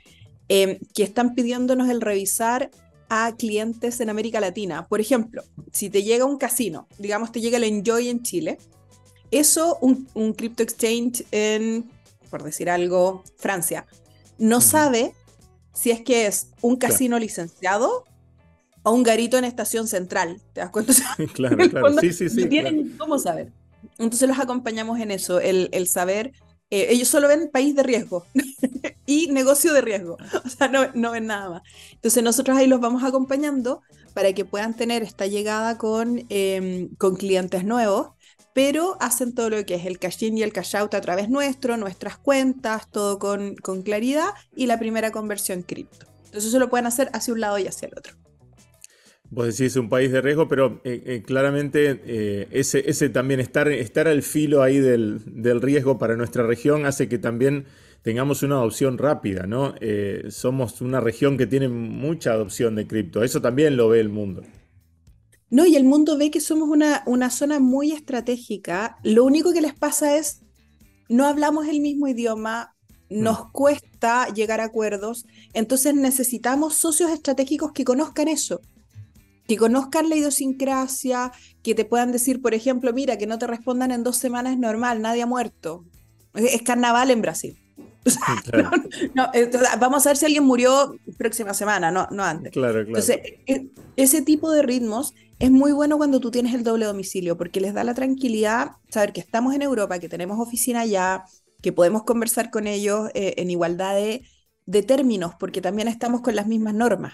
em, 0.47 0.79
que 0.93 1.03
están 1.03 1.35
pidiéndonos 1.35 1.89
el 1.89 1.99
revisar 1.99 2.71
a 3.09 3.35
clientes 3.35 3.99
en 3.99 4.09
América 4.09 4.39
Latina. 4.39 4.87
Por 4.87 5.01
ejemplo, 5.01 5.43
si 5.73 5.89
te 5.89 6.03
llega 6.03 6.23
un 6.23 6.37
casino, 6.37 6.87
digamos 6.97 7.33
te 7.33 7.41
llega 7.41 7.57
el 7.57 7.65
Enjoy 7.65 8.07
en 8.07 8.23
Chile, 8.23 8.57
eso 9.29 9.77
un, 9.81 10.07
un 10.13 10.31
crypto 10.31 10.63
exchange 10.63 11.25
en, 11.31 11.91
por 12.29 12.43
decir 12.43 12.69
algo, 12.69 13.25
Francia, 13.35 13.85
no 14.37 14.61
sabe 14.61 15.13
si 15.73 15.91
es 15.91 15.99
que 15.99 16.27
es 16.27 16.47
un 16.61 16.77
casino 16.77 17.19
licenciado 17.19 18.05
o 18.89 18.93
un 18.93 19.03
garito 19.03 19.37
en 19.37 19.45
estación 19.45 19.87
central. 19.87 20.41
¿Te 20.53 20.61
das 20.61 20.71
cuenta? 20.71 20.93
claro, 21.33 21.57
claro. 21.69 21.93
Sí, 21.99 22.11
sí, 22.11 22.29
sí. 22.29 22.47
tienen 22.47 22.95
cómo 22.97 23.19
saber. 23.19 23.51
Entonces 23.97 24.27
los 24.27 24.39
acompañamos 24.39 24.99
en 24.99 25.11
eso, 25.11 25.39
el, 25.39 25.69
el 25.71 25.87
saber 25.87 26.33
eh, 26.71 26.87
ellos 26.91 27.07
solo 27.07 27.27
ven 27.27 27.49
país 27.51 27.75
de 27.75 27.81
riesgo 27.81 28.25
y 29.07 29.27
negocio 29.31 29.73
de 29.73 29.81
riesgo, 29.81 30.17
o 30.45 30.49
sea, 30.49 30.67
no, 30.67 30.91
no, 30.93 31.11
ven 31.11 31.25
nada 31.25 31.49
más. 31.49 31.61
Entonces 31.93 32.23
nosotros 32.23 32.57
ahí 32.57 32.67
los 32.67 32.79
vamos 32.79 33.03
acompañando 33.03 33.81
para 34.13 34.33
que 34.33 34.45
puedan 34.45 34.75
tener 34.75 35.01
esta 35.01 35.25
llegada 35.25 35.77
con, 35.79 36.25
em, 36.29 36.89
con 36.97 37.15
clientes 37.15 37.63
nuevos, 37.63 38.09
pero 38.53 38.97
hacen 38.99 39.33
todo 39.33 39.49
lo 39.49 39.65
que 39.65 39.75
es 39.75 39.85
el 39.85 39.97
cash 39.97 40.23
in 40.23 40.37
y 40.37 40.43
el 40.43 40.53
cash 40.53 40.75
out 40.75 40.93
a 40.93 41.01
través 41.01 41.29
nuestro, 41.29 41.75
nuestras 41.77 42.17
cuentas, 42.17 42.89
todo 42.91 43.17
con, 43.17 43.55
con 43.55 43.81
claridad 43.81 44.29
y 44.55 44.67
la 44.67 44.77
primera 44.77 45.11
conversión 45.11 45.63
cripto. 45.63 46.05
Entonces 46.25 46.49
eso 46.49 46.59
lo 46.59 46.69
pueden 46.69 46.85
hacer 46.85 47.09
hacia 47.13 47.33
un 47.33 47.39
lado 47.41 47.57
y 47.57 47.65
hacia 47.65 47.87
el 47.87 47.97
otro. 47.97 48.28
Vos 49.31 49.55
decís 49.55 49.75
un 49.75 49.89
país 49.89 50.11
de 50.11 50.21
riesgo, 50.21 50.47
pero 50.47 50.81
eh, 50.83 51.03
eh, 51.05 51.23
claramente 51.23 52.01
eh, 52.03 52.47
ese, 52.51 52.89
ese, 52.89 53.09
también 53.09 53.39
estar, 53.39 53.67
estar 53.67 54.07
al 54.07 54.23
filo 54.23 54.63
ahí 54.63 54.79
del, 54.79 55.21
riesgo 55.61 55.99
para 55.99 56.15
nuestra 56.15 56.47
región 56.47 56.87
hace 56.87 57.07
que 57.07 57.19
también 57.19 57.65
tengamos 58.01 58.41
una 58.41 58.55
adopción 58.55 58.97
rápida, 58.97 59.45
¿no? 59.45 59.75
somos 60.29 60.81
una 60.81 60.99
región 61.01 61.37
que 61.37 61.45
tiene 61.45 61.67
mucha 61.67 62.31
adopción 62.31 62.75
de 62.75 62.87
cripto, 62.87 63.23
eso 63.23 63.41
también 63.41 63.77
lo 63.77 63.89
ve 63.89 63.99
el 63.99 64.09
mundo. 64.09 64.41
No, 65.51 65.65
y 65.65 65.75
el 65.75 65.83
mundo 65.83 66.17
ve 66.17 66.31
que 66.31 66.39
somos 66.39 66.69
una, 66.69 67.03
una 67.05 67.29
zona 67.29 67.59
muy 67.59 67.91
estratégica. 67.91 68.97
Lo 69.03 69.25
único 69.25 69.51
que 69.51 69.61
les 69.61 69.73
pasa 69.73 70.17
es, 70.17 70.41
no 71.09 71.25
hablamos 71.25 71.67
el 71.67 71.81
mismo 71.81 72.07
idioma, 72.07 72.75
nos 73.09 73.39
mm. 73.39 73.51
cuesta 73.51 74.27
llegar 74.33 74.61
a 74.61 74.65
acuerdos, 74.65 75.25
entonces 75.53 75.93
necesitamos 75.93 76.75
socios 76.75 77.11
estratégicos 77.11 77.73
que 77.73 77.83
conozcan 77.83 78.27
eso 78.27 78.61
que 79.49 79.57
conozcan 79.57 80.09
la 80.09 80.15
idiosincrasia, 80.15 81.31
que 81.63 81.73
te 81.73 81.83
puedan 81.83 82.11
decir, 82.11 82.39
por 82.39 82.53
ejemplo, 82.53 82.93
mira, 82.93 83.17
que 83.17 83.25
no 83.25 83.39
te 83.39 83.47
respondan 83.47 83.89
en 83.89 84.03
dos 84.03 84.15
semanas 84.15 84.53
es 84.53 84.59
normal, 84.59 85.01
nadie 85.01 85.23
ha 85.23 85.25
muerto. 85.25 85.85
Es, 86.35 86.61
carnaval 86.61 87.09
en 87.09 87.23
Brasil. 87.23 87.57
vamos 89.79 90.05
a 90.05 90.09
ver 90.11 90.17
si 90.17 90.25
alguien 90.27 90.43
murió 90.43 90.95
próxima 91.17 91.55
semana, 91.55 91.89
no, 91.89 92.07
no 92.11 92.23
antes. 92.23 92.53
Claro, 92.53 92.85
claro. 92.85 92.87
Entonces, 92.89 93.17
e, 93.47 93.71
ese 93.95 94.21
tipo 94.21 94.51
de 94.51 94.61
ritmos 94.61 95.15
es 95.39 95.49
muy 95.49 95.71
bueno 95.71 95.97
cuando 95.97 96.19
tú 96.19 96.29
tienes 96.29 96.53
el 96.53 96.63
doble 96.63 96.85
domicilio, 96.85 97.35
porque 97.35 97.59
les 97.59 97.73
da 97.73 97.83
la 97.83 97.95
tranquilidad 97.95 98.73
saber 98.89 99.13
que 99.13 99.19
estamos 99.19 99.55
en 99.55 99.63
Europa, 99.63 99.97
que 99.97 100.09
tenemos 100.09 100.39
oficina 100.39 100.81
allá, 100.81 101.23
que 101.63 101.73
podemos 101.73 102.03
conversar 102.03 102.51
con 102.51 102.67
ellos 102.67 103.09
eh, 103.15 103.33
en 103.37 103.49
igualdad 103.49 103.95
de, 103.95 104.21
de 104.67 104.83
términos, 104.83 105.33
porque 105.39 105.59
también 105.59 105.87
estamos 105.87 106.21
con 106.21 106.35
las 106.35 106.45
mismas 106.45 106.75
normas. 106.75 107.13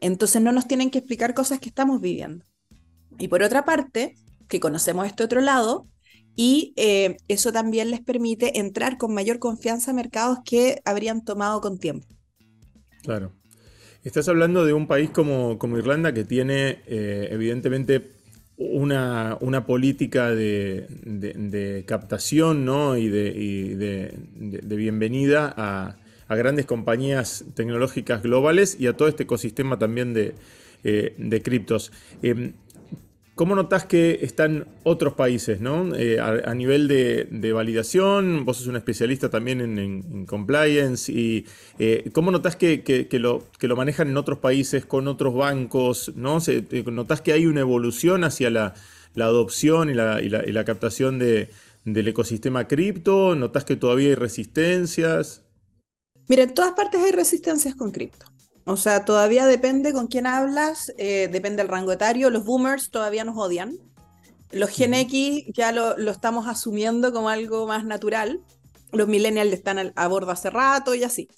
Entonces 0.00 0.42
no 0.42 0.52
nos 0.52 0.66
tienen 0.66 0.90
que 0.90 0.98
explicar 0.98 1.34
cosas 1.34 1.60
que 1.60 1.68
estamos 1.68 2.00
viviendo. 2.00 2.44
Y 3.18 3.28
por 3.28 3.42
otra 3.42 3.64
parte, 3.64 4.16
que 4.48 4.60
conocemos 4.60 5.06
este 5.06 5.24
otro 5.24 5.40
lado, 5.40 5.86
y 6.36 6.72
eh, 6.76 7.16
eso 7.28 7.52
también 7.52 7.90
les 7.90 8.00
permite 8.00 8.58
entrar 8.58 8.98
con 8.98 9.14
mayor 9.14 9.38
confianza 9.38 9.92
a 9.92 9.94
mercados 9.94 10.38
que 10.44 10.80
habrían 10.84 11.24
tomado 11.24 11.60
con 11.60 11.78
tiempo. 11.78 12.06
Claro. 13.02 13.32
Estás 14.02 14.28
hablando 14.28 14.64
de 14.64 14.72
un 14.72 14.86
país 14.86 15.10
como, 15.10 15.58
como 15.58 15.78
Irlanda 15.78 16.12
que 16.12 16.24
tiene 16.24 16.82
eh, 16.86 17.28
evidentemente 17.30 18.14
una, 18.56 19.38
una 19.40 19.66
política 19.66 20.30
de, 20.30 21.84
captación 21.86 22.64
¿no? 22.64 22.96
y, 22.96 23.08
de, 23.08 24.14
de, 24.62 24.76
bienvenida 24.76 25.54
a, 25.56 25.96
a, 26.34 26.36
grandes 26.36 26.66
compañías 26.66 27.44
tecnológicas 27.54 28.22
globales 28.22 28.76
y 28.78 28.86
a 28.86 28.96
todo 28.96 29.08
este 29.08 29.24
ecosistema 29.24 29.78
también 29.78 30.14
de, 30.14 30.34
eh, 30.84 31.40
criptos. 31.42 31.92
Em, 32.22 32.52
¿Cómo 33.34 33.56
notas 33.56 33.84
que 33.84 34.20
están 34.22 34.68
otros 34.84 35.14
países, 35.14 35.60
¿no? 35.60 35.92
Eh, 35.96 36.20
a, 36.20 36.54
nivel 36.54 36.86
de, 36.86 37.52
validación, 37.52 38.44
vos 38.44 38.58
sos 38.58 38.68
un 38.68 38.76
especialista 38.76 39.28
también 39.28 39.60
en, 39.60 40.24
compliance, 40.26 41.10
y 41.10 41.44
eh, 41.80 42.10
¿cómo 42.12 42.30
notas 42.30 42.54
que, 42.54 43.08
lo, 43.18 43.42
manejan 43.74 44.08
en 44.08 44.16
otros 44.18 44.38
países 44.38 44.86
con 44.86 45.08
otros 45.08 45.34
bancos, 45.34 46.12
¿no? 46.14 46.38
Se, 46.38 46.64
¿Notás 46.86 47.22
que 47.22 47.32
hay 47.32 47.46
una 47.46 47.58
evolución 47.58 48.22
hacia 48.22 48.50
la, 48.50 48.74
adopción 49.16 49.90
y 49.90 49.94
la, 49.94 50.22
y 50.22 50.28
la 50.28 50.64
captación 50.64 51.18
del 51.18 51.48
ecosistema 52.08 52.68
cripto? 52.68 53.34
¿Notas 53.34 53.64
que 53.64 53.74
todavía 53.74 54.10
hay 54.10 54.14
resistencias? 54.14 55.43
Mira, 56.28 56.44
en 56.44 56.54
todas 56.54 56.72
partes 56.72 57.02
hay 57.02 57.12
resistencias 57.12 57.74
con 57.74 57.90
cripto. 57.90 58.26
O 58.66 58.76
sea, 58.76 59.04
todavía 59.04 59.46
depende 59.46 59.92
con 59.92 60.06
quién 60.06 60.26
hablas, 60.26 60.92
eh, 60.96 61.28
depende 61.30 61.62
del 61.62 61.68
rango 61.68 61.92
etario. 61.92 62.30
Los 62.30 62.44
boomers 62.44 62.90
todavía 62.90 63.24
nos 63.24 63.36
odian. 63.36 63.76
Los 64.52 64.70
Gen 64.70 64.94
X 64.94 65.44
ya 65.52 65.72
lo, 65.72 65.96
estamos 66.10 66.46
asumiendo 66.46 67.12
como 67.12 67.28
algo 67.28 67.66
más 67.66 67.84
natural. 67.84 68.40
Los 68.92 69.08
millennials 69.08 69.52
están 69.52 69.92
a 69.94 70.08
bordo 70.08 70.30
hace 70.30 70.48
rato 70.48 70.94
y 70.94 71.02
así. 71.02 71.28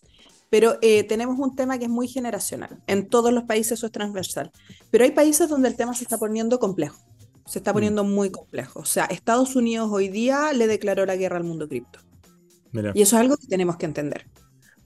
Pero 0.50 0.78
eh, 0.82 1.02
tenemos 1.02 1.38
un 1.38 1.56
tema 1.56 1.78
que 1.78 1.86
es 1.86 1.90
muy 1.90 2.06
generacional. 2.06 2.80
En 2.86 3.08
todos 3.08 3.32
los 3.32 3.44
países 3.44 3.72
eso 3.72 3.86
es 3.86 3.92
transversal. 3.92 4.52
Pero 4.90 5.04
hay 5.04 5.10
países 5.10 5.48
donde 5.48 5.68
el 5.68 5.76
tema 5.76 5.94
se 5.94 6.04
está 6.04 6.18
poniendo 6.18 6.60
complejo. 6.60 6.98
Se 7.46 7.58
está 7.58 7.72
mm. 7.72 7.74
poniendo 7.74 8.04
muy 8.04 8.30
complejo. 8.30 8.80
O 8.80 8.84
sea, 8.84 9.06
Estados 9.06 9.56
Unidos 9.56 9.88
hoy 9.90 10.08
día 10.08 10.52
le 10.52 10.68
declaró 10.68 11.06
la 11.06 11.16
guerra 11.16 11.38
al 11.38 11.44
mundo 11.44 11.68
cripto. 11.68 11.98
Y 12.94 13.02
eso 13.02 13.16
es 13.16 13.22
algo 13.22 13.36
que 13.38 13.46
tenemos 13.46 13.76
que 13.78 13.86
entender. 13.86 14.26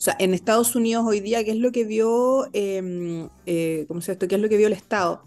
O 0.01 0.03
sea, 0.03 0.17
en 0.19 0.33
Estados 0.33 0.75
Unidos 0.75 1.05
hoy 1.07 1.21
día, 1.21 1.45
¿qué 1.45 1.51
es 1.51 1.59
lo 1.59 1.73
que 1.73 1.85
vio, 1.85 2.49
em, 2.55 3.29
eh, 3.45 3.85
¿cómo 3.87 4.01
se 4.01 4.13
esto? 4.13 4.27
¿Qué 4.29 4.37
es 4.37 4.41
lo 4.41 4.49
que 4.49 4.57
vio 4.57 4.67
el 4.67 4.73
Estado? 4.73 5.23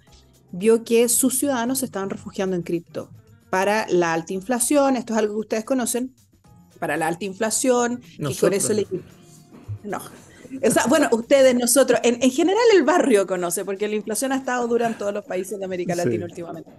Vio 0.51 0.83
que 0.83 1.07
sus 1.09 1.37
ciudadanos 1.37 1.77
se 1.77 1.85
estaban 1.85 2.09
refugiando 2.09 2.55
en 2.55 2.63
cripto 2.63 3.11
para 3.51 3.85
la 3.89 4.13
alta 4.13 4.33
inflación, 4.33 4.95
esto 4.95 5.13
es 5.13 5.19
algo 5.19 5.35
que 5.35 5.39
ustedes 5.41 5.63
conocen, 5.63 6.15
para 6.79 6.97
la 6.97 7.07
alta 7.07 7.23
inflación, 7.23 8.01
y 8.17 8.33
con 8.33 8.51
eso 8.51 8.73
le... 8.73 8.87
No. 9.83 9.99
O 9.99 10.71
sea, 10.71 10.87
bueno, 10.87 11.07
ustedes, 11.11 11.53
nosotros, 11.53 11.99
en, 12.03 12.19
general 12.31 12.63
el 12.75 12.81
barrio 12.81 13.27
conoce, 13.27 13.63
porque 13.65 13.87
la 13.87 13.93
inflación 13.93 14.31
ha 14.31 14.37
estado 14.37 14.67
dura 14.67 14.87
en 14.87 14.97
todos 14.97 15.13
los 15.13 15.23
países 15.23 15.59
de 15.59 15.65
América 15.65 15.93
Latina 15.93 16.25
últimamente. 16.25 16.71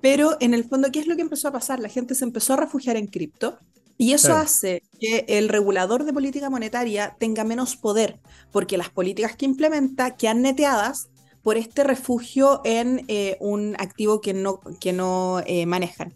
Pero 0.00 0.36
en 0.38 0.54
el 0.54 0.62
fondo, 0.62 0.92
¿qué 0.92 1.00
es 1.00 1.08
lo 1.08 1.16
que 1.16 1.22
empezó 1.22 1.48
a 1.48 1.52
pasar? 1.52 1.80
La 1.80 1.88
gente 1.88 2.14
se 2.14 2.24
empezó 2.24 2.52
a 2.52 2.58
refugiar 2.58 2.96
en 2.96 3.08
cripto 3.08 3.58
y 4.02 4.14
eso 4.14 4.34
hace 4.34 4.82
que 4.98 5.24
el 5.28 5.48
regulador 5.48 6.02
de 6.02 6.12
política 6.12 6.50
monetaria 6.50 7.14
tenga 7.20 7.44
menos 7.44 7.76
poder, 7.76 8.18
porque 8.50 8.76
las 8.76 8.90
políticas 8.90 9.36
que 9.36 9.44
implementa 9.44 10.16
quedan 10.16 10.42
neteadas 10.42 11.08
por 11.44 11.56
este 11.56 11.84
refugio 11.84 12.62
en 12.64 13.04
eh, 13.06 13.36
un 13.38 13.76
activo 13.78 14.20
que 14.20 14.34
no, 14.34 14.58
que 14.80 14.92
no 14.92 15.40
eh, 15.46 15.66
manejan. 15.66 16.14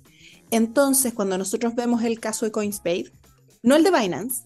Entonces, 0.50 1.14
cuando 1.14 1.38
nosotros 1.38 1.76
vemos 1.76 2.02
el 2.02 2.18
caso 2.18 2.44
de 2.44 2.50
CoinSpade, 2.50 3.12
no 3.62 3.76
el 3.76 3.84
de 3.84 3.92
Binance, 3.92 4.42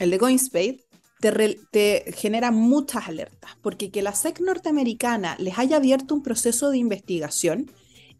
el 0.00 0.10
de 0.10 0.18
CoinSpade, 0.18 0.80
te, 1.20 1.60
te, 1.70 2.12
genera 2.12 2.50
muchas 2.50 3.06
alertas, 3.06 3.52
porque 3.62 3.92
que 3.92 4.02
la 4.02 4.16
SEC 4.16 4.40
norteamericana 4.40 5.36
les 5.38 5.60
haya 5.60 5.76
abierto 5.76 6.12
un 6.12 6.24
proceso 6.24 6.70
de 6.70 6.78
investigación 6.78 7.70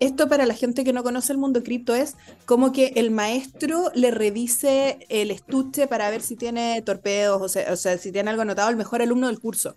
esto 0.04 0.28
para 0.28 0.46
la 0.46 0.54
gente 0.54 0.84
que 0.84 0.92
no 0.92 1.02
conoce 1.02 1.32
el 1.32 1.38
mundo 1.38 1.62
cripto 1.62 1.94
es 1.94 2.16
como 2.46 2.72
que 2.72 2.92
el 2.96 3.10
maestro 3.10 3.90
le 3.94 4.10
revise 4.10 5.06
el 5.08 5.30
estuche 5.30 5.86
para 5.86 6.10
ver 6.10 6.22
si 6.22 6.36
tiene 6.36 6.80
torpedos, 6.82 7.40
o 7.42 7.48
sea, 7.48 7.72
o 7.72 7.76
sea 7.76 7.98
si 7.98 8.12
tiene 8.12 8.30
algo 8.30 8.42
anotado, 8.42 8.70
el 8.70 8.76
mejor 8.76 9.02
alumno 9.02 9.26
del 9.26 9.40
curso. 9.40 9.76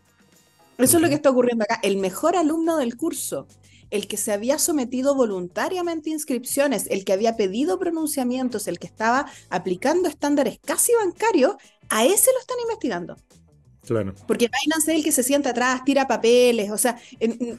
Eso 0.77 0.97
es 0.97 1.01
lo 1.01 1.09
que 1.09 1.15
está 1.15 1.31
ocurriendo 1.31 1.63
acá. 1.63 1.79
El 1.81 1.97
mejor 1.97 2.35
alumno 2.35 2.77
del 2.77 2.97
curso, 2.97 3.47
el 3.89 4.07
que 4.07 4.17
se 4.17 4.31
había 4.31 4.59
sometido 4.59 5.15
voluntariamente 5.15 6.09
a 6.09 6.13
inscripciones, 6.13 6.87
el 6.89 7.03
que 7.03 7.13
había 7.13 7.35
pedido 7.35 7.79
pronunciamientos, 7.79 8.67
el 8.67 8.77
que 8.77 8.87
estaba 8.87 9.25
aplicando 9.49 10.07
estándares 10.07 10.59
casi 10.63 10.93
bancarios, 10.93 11.55
a 11.89 12.05
ese 12.05 12.31
lo 12.31 12.39
están 12.39 12.57
investigando. 12.61 13.15
Porque 14.27 14.49
Binance 14.49 14.91
es 14.91 14.97
el 14.97 15.03
que 15.03 15.11
se 15.11 15.23
sienta 15.23 15.51
atrás, 15.51 15.83
tira 15.85 16.07
papeles, 16.07 16.71
o 16.71 16.77
sea, 16.77 16.97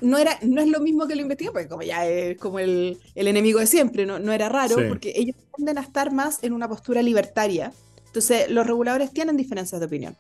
no, 0.01 0.19
era, 0.19 0.39
no 0.43 0.61
es 0.61 0.69
lo 0.69 0.81
mismo 0.81 1.07
que 1.07 1.17
lo 1.17 1.23
investigó, 1.23 1.53
porque 1.53 1.69
como 1.69 1.83
ya 1.83 2.07
es 2.07 2.37
como 2.39 2.59
el, 2.59 2.99
enemigo 3.15 3.61
de 3.61 3.67
siempre, 3.67 4.07
no, 4.07 4.19
no 4.19 4.33
era 4.33 4.49
raro, 4.49 4.77
porque 4.89 5.13
ellos 5.17 5.37
tienden 5.57 5.79
a 5.79 5.83
estar 5.83 6.13
más 6.13 6.39
en 6.43 6.53
una 6.53 6.69
postura 6.69 7.03
libertaria. 7.03 7.73
Entonces, 8.07 8.51
los 8.51 8.67
reguladores 8.67 9.13
tienen 9.13 9.37
diferencias 9.37 9.81
de 9.81 9.87
opinión. 9.87 10.17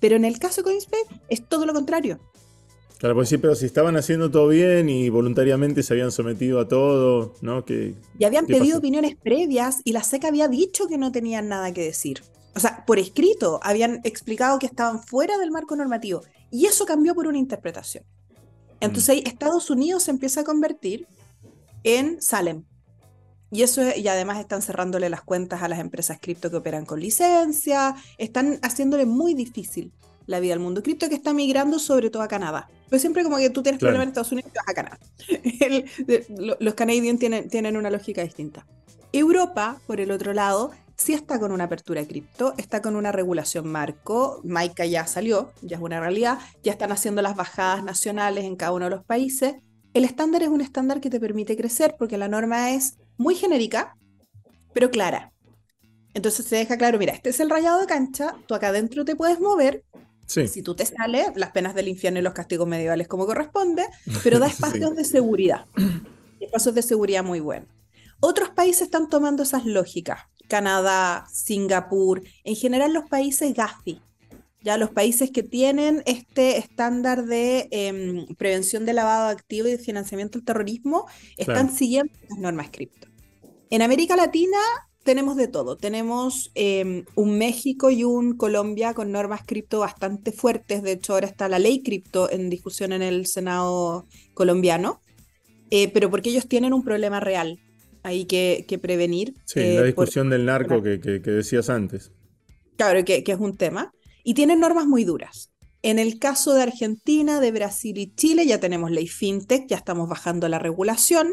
Pero 0.00 0.16
en 0.16 0.24
el 0.24 0.38
caso 0.38 0.60
de 0.60 0.64
CoinSpace 0.64 1.06
es 1.28 1.48
todo 1.48 1.66
lo 1.66 1.72
contrario. 1.72 2.18
Claro, 2.98 3.14
pues 3.14 3.28
sí, 3.28 3.38
pero 3.38 3.54
si 3.54 3.66
estaban 3.66 3.96
haciendo 3.96 4.28
todo 4.30 4.48
bien 4.48 4.88
y 4.88 5.08
voluntariamente 5.08 5.84
se 5.84 5.94
habían 5.94 6.10
sometido 6.10 6.58
a 6.58 6.66
todo, 6.66 7.34
¿no? 7.42 7.64
Que, 7.64 7.94
y 8.18 8.24
habían 8.24 8.46
pedido 8.46 8.78
opiniones 8.78 9.14
previas 9.16 9.80
y 9.84 9.92
la 9.92 10.02
SEC 10.02 10.24
había 10.24 10.48
dicho 10.48 10.88
que 10.88 10.98
no 10.98 11.12
tenían 11.12 11.48
nada 11.48 11.72
que 11.72 11.82
decir 11.84 12.22
o 12.54 12.60
sea, 12.60 12.84
por 12.86 12.98
escrito 12.98 13.60
habían 13.62 14.00
explicado 14.04 14.58
que 14.58 14.66
estaban 14.66 15.02
fuera 15.02 15.38
del 15.38 15.50
marco 15.50 15.76
normativo 15.76 16.22
y 16.50 16.66
eso 16.66 16.86
cambió 16.86 17.14
por 17.14 17.26
una 17.26 17.38
interpretación. 17.38 18.04
Entonces 18.80 19.08
ahí 19.10 19.22
Estados 19.26 19.70
Unidos 19.70 20.04
se 20.04 20.10
empieza 20.10 20.40
a 20.40 20.44
convertir 20.44 21.06
en 21.84 22.20
Salem. 22.22 22.64
Y 23.50 23.62
eso 23.62 23.82
y 23.96 24.06
además 24.08 24.38
están 24.38 24.60
cerrándole 24.60 25.08
las 25.08 25.22
cuentas 25.22 25.62
a 25.62 25.68
las 25.68 25.78
empresas 25.78 26.18
cripto 26.20 26.50
que 26.50 26.56
operan 26.56 26.84
con 26.84 27.00
licencia, 27.00 27.96
están 28.18 28.58
haciéndole 28.62 29.06
muy 29.06 29.34
difícil 29.34 29.92
la 30.26 30.40
vida 30.40 30.52
al 30.52 30.60
mundo 30.60 30.82
cripto 30.82 31.08
que 31.08 31.14
está 31.14 31.32
migrando 31.32 31.78
sobre 31.78 32.10
todo 32.10 32.22
a 32.22 32.28
Canadá. 32.28 32.68
Pues 32.90 33.00
siempre 33.00 33.22
como 33.22 33.38
que 33.38 33.48
tú 33.48 33.62
tienes 33.62 33.80
problemas 33.80 34.04
en 34.04 34.08
Estados 34.08 34.32
Unidos 34.32 34.50
y 34.52 34.58
vas 34.58 34.68
a 34.68 34.74
Canadá. 34.74 34.98
los 36.60 36.74
canadienses 36.74 37.20
tienen, 37.20 37.48
tienen 37.48 37.76
una 37.78 37.88
lógica 37.88 38.22
distinta. 38.22 38.66
Europa, 39.12 39.80
por 39.86 40.00
el 40.00 40.10
otro 40.10 40.34
lado, 40.34 40.70
sí 40.98 41.14
está 41.14 41.38
con 41.38 41.52
una 41.52 41.64
apertura 41.64 42.00
de 42.00 42.08
cripto, 42.08 42.54
está 42.58 42.82
con 42.82 42.96
una 42.96 43.12
regulación 43.12 43.70
marco, 43.70 44.40
MICA 44.44 44.84
ya 44.84 45.06
salió, 45.06 45.52
ya 45.62 45.76
es 45.76 45.82
una 45.82 46.00
realidad, 46.00 46.38
ya 46.62 46.72
están 46.72 46.92
haciendo 46.92 47.22
las 47.22 47.36
bajadas 47.36 47.84
nacionales 47.84 48.44
en 48.44 48.56
cada 48.56 48.72
uno 48.72 48.86
de 48.86 48.90
los 48.90 49.04
países. 49.04 49.54
El 49.94 50.04
estándar 50.04 50.42
es 50.42 50.48
un 50.48 50.60
estándar 50.60 51.00
que 51.00 51.08
te 51.08 51.20
permite 51.20 51.56
crecer 51.56 51.94
porque 51.98 52.18
la 52.18 52.28
norma 52.28 52.72
es 52.72 52.98
muy 53.16 53.36
genérica, 53.36 53.96
pero 54.74 54.90
clara. 54.90 55.32
Entonces 56.14 56.46
se 56.46 56.56
deja 56.56 56.76
claro, 56.76 56.98
mira, 56.98 57.14
este 57.14 57.30
es 57.30 57.38
el 57.38 57.48
rayado 57.48 57.80
de 57.80 57.86
cancha, 57.86 58.34
tú 58.46 58.54
acá 58.54 58.68
adentro 58.68 59.04
te 59.04 59.14
puedes 59.14 59.40
mover, 59.40 59.84
Si 60.26 60.62
tú 60.62 60.74
te 60.74 60.84
sales, 60.84 61.28
las 61.36 61.52
penas 61.52 61.74
del 61.74 61.88
infierno 61.88 62.18
y 62.18 62.22
los 62.22 62.34
castigos 62.34 62.68
medievales 62.68 63.08
como 63.08 63.24
corresponde, 63.24 63.86
pero 64.22 64.38
da 64.38 64.46
espacios 64.48 64.94
de 64.94 65.04
seguridad. 65.04 65.64
Espacios 66.38 66.74
de 66.74 66.82
seguridad 66.82 67.24
muy 67.24 67.40
buenos. 67.40 67.68
Otros 68.20 68.50
países 68.50 68.82
están 68.82 69.08
tomando 69.08 69.44
esas 69.44 69.64
lógicas. 69.64 70.20
Canadá, 70.48 71.26
Singapur, 71.32 72.22
en 72.44 72.56
general 72.56 72.92
los 72.92 73.08
países 73.08 73.54
GAFI, 73.54 74.00
ya 74.62 74.76
los 74.76 74.90
países 74.90 75.30
que 75.30 75.42
tienen 75.42 76.02
este 76.06 76.58
estándar 76.58 77.26
de 77.26 77.68
em, 77.70 78.26
prevención 78.36 78.84
de 78.84 78.92
lavado 78.92 79.28
activo 79.28 79.68
y 79.68 79.72
de 79.72 79.78
financiamiento 79.78 80.38
del 80.38 80.44
terrorismo, 80.44 81.06
están 81.36 81.72
siguiendo 81.72 82.12
las 82.28 82.38
normas 82.38 82.70
cripto. 82.70 83.06
En 83.70 83.82
América 83.82 84.16
Latina 84.16 84.58
tenemos 85.04 85.36
de 85.36 85.48
todo. 85.48 85.76
Tenemos 85.76 86.50
em, 86.54 87.04
un 87.14 87.38
México 87.38 87.90
y 87.90 88.04
un 88.04 88.36
Colombia 88.36 88.94
con 88.94 89.12
normas 89.12 89.42
cripto 89.46 89.78
bastante 89.78 90.32
fuertes. 90.32 90.82
De 90.82 90.92
hecho, 90.92 91.14
ahora 91.14 91.26
está 91.26 91.48
la 91.48 91.58
ley 91.58 91.82
cripto 91.82 92.30
en 92.30 92.50
discusión 92.50 92.92
en 92.92 93.02
el 93.02 93.26
Senado 93.26 94.04
colombiano. 94.34 95.00
Eh, 95.70 95.88
pero 95.88 96.10
porque 96.10 96.30
ellos 96.30 96.48
tienen 96.48 96.72
un 96.72 96.82
problema 96.82 97.20
real 97.20 97.58
hay 98.02 98.24
que, 98.26 98.78
prevenir. 98.80 99.34
Sí, 99.44 99.60
la 99.60 99.80
eh, 99.80 99.84
discusión 99.84 100.30
del 100.30 100.44
narco 100.44 100.82
que, 100.82 100.98
decías 100.98 101.70
antes. 101.70 102.12
Claro, 102.76 103.04
que, 103.04 103.24
es 103.26 103.38
un 103.38 103.56
tema. 103.56 103.92
Y 104.24 104.34
tienen 104.34 104.60
normas 104.60 104.86
muy 104.86 105.04
duras. 105.04 105.50
En 105.82 105.98
el 105.98 106.18
caso 106.18 106.54
de 106.54 106.62
Argentina, 106.62 107.40
de 107.40 107.52
Brasil 107.52 107.98
y 107.98 108.14
Chile, 108.14 108.46
ya 108.46 108.58
tenemos 108.58 108.90
ley 108.90 109.06
fintech, 109.06 109.66
ya 109.68 109.76
estamos 109.76 110.08
bajando 110.08 110.48
la 110.48 110.58
regulación. 110.58 111.32